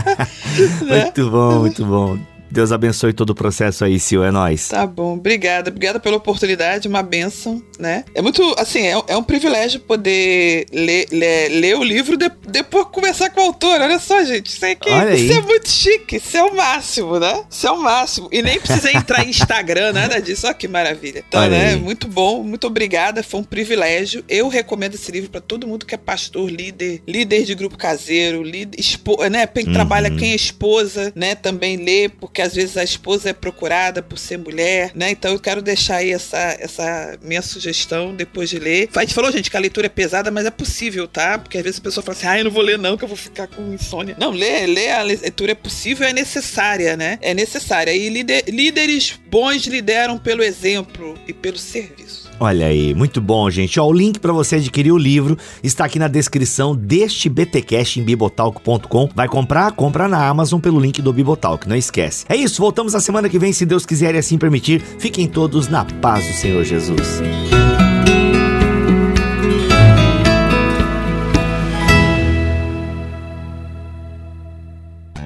[0.81, 2.17] Muito bom, muito bom.
[2.51, 4.69] Deus abençoe todo o processo aí, Sil, é nóis.
[4.69, 5.69] Tá bom, obrigada.
[5.69, 8.03] Obrigada pela oportunidade, uma benção, né?
[8.13, 12.87] É muito, assim, é, é um privilégio poder ler, ler, ler o livro de, depois
[12.91, 13.81] conversar com o autor.
[13.81, 17.43] Olha só, gente, isso, aqui, isso é muito chique, isso é o máximo, né?
[17.49, 18.29] Isso é o máximo.
[18.31, 20.47] E nem precisa entrar em Instagram, nada disso.
[20.47, 21.23] Olha que maravilha.
[21.27, 21.75] Então, Olha né, aí.
[21.75, 24.23] muito bom, muito obrigada, foi um privilégio.
[24.27, 28.41] Eu recomendo esse livro para todo mundo que é pastor, líder, líder de grupo caseiro,
[28.41, 29.73] líder, expo, né, quem uhum.
[29.73, 34.01] trabalha, quem é esposa, né, também lê, porque porque às vezes a esposa é procurada
[34.01, 35.11] por ser mulher, né?
[35.11, 38.89] Então eu quero deixar aí essa, essa minha sugestão depois de ler.
[38.95, 41.37] A gente falou, gente, que a leitura é pesada, mas é possível, tá?
[41.37, 43.09] Porque às vezes a pessoa fala assim, ah, eu não vou ler não, que eu
[43.09, 44.15] vou ficar com insônia.
[44.17, 47.19] Não, ler, ler a leitura é possível, é necessária, né?
[47.21, 47.91] É necessária.
[47.91, 52.28] E líder, líderes bons lideram pelo exemplo e pelo serviço.
[52.39, 53.79] Olha aí, muito bom, gente.
[53.79, 58.03] Ó, o link para você adquirir o livro está aqui na descrição deste BTcast em
[58.03, 59.09] bibotalk.com.
[59.13, 59.73] Vai comprar?
[59.73, 62.25] Compra na Amazon pelo link do Bibotalk, não esquece.
[62.29, 64.81] É isso, voltamos na semana que vem, se Deus quiser e assim permitir.
[64.81, 67.21] Fiquem todos na paz do Senhor Jesus.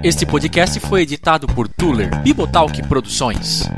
[0.04, 3.70] Este podcast foi editado por Tuller Bibotalk Produções.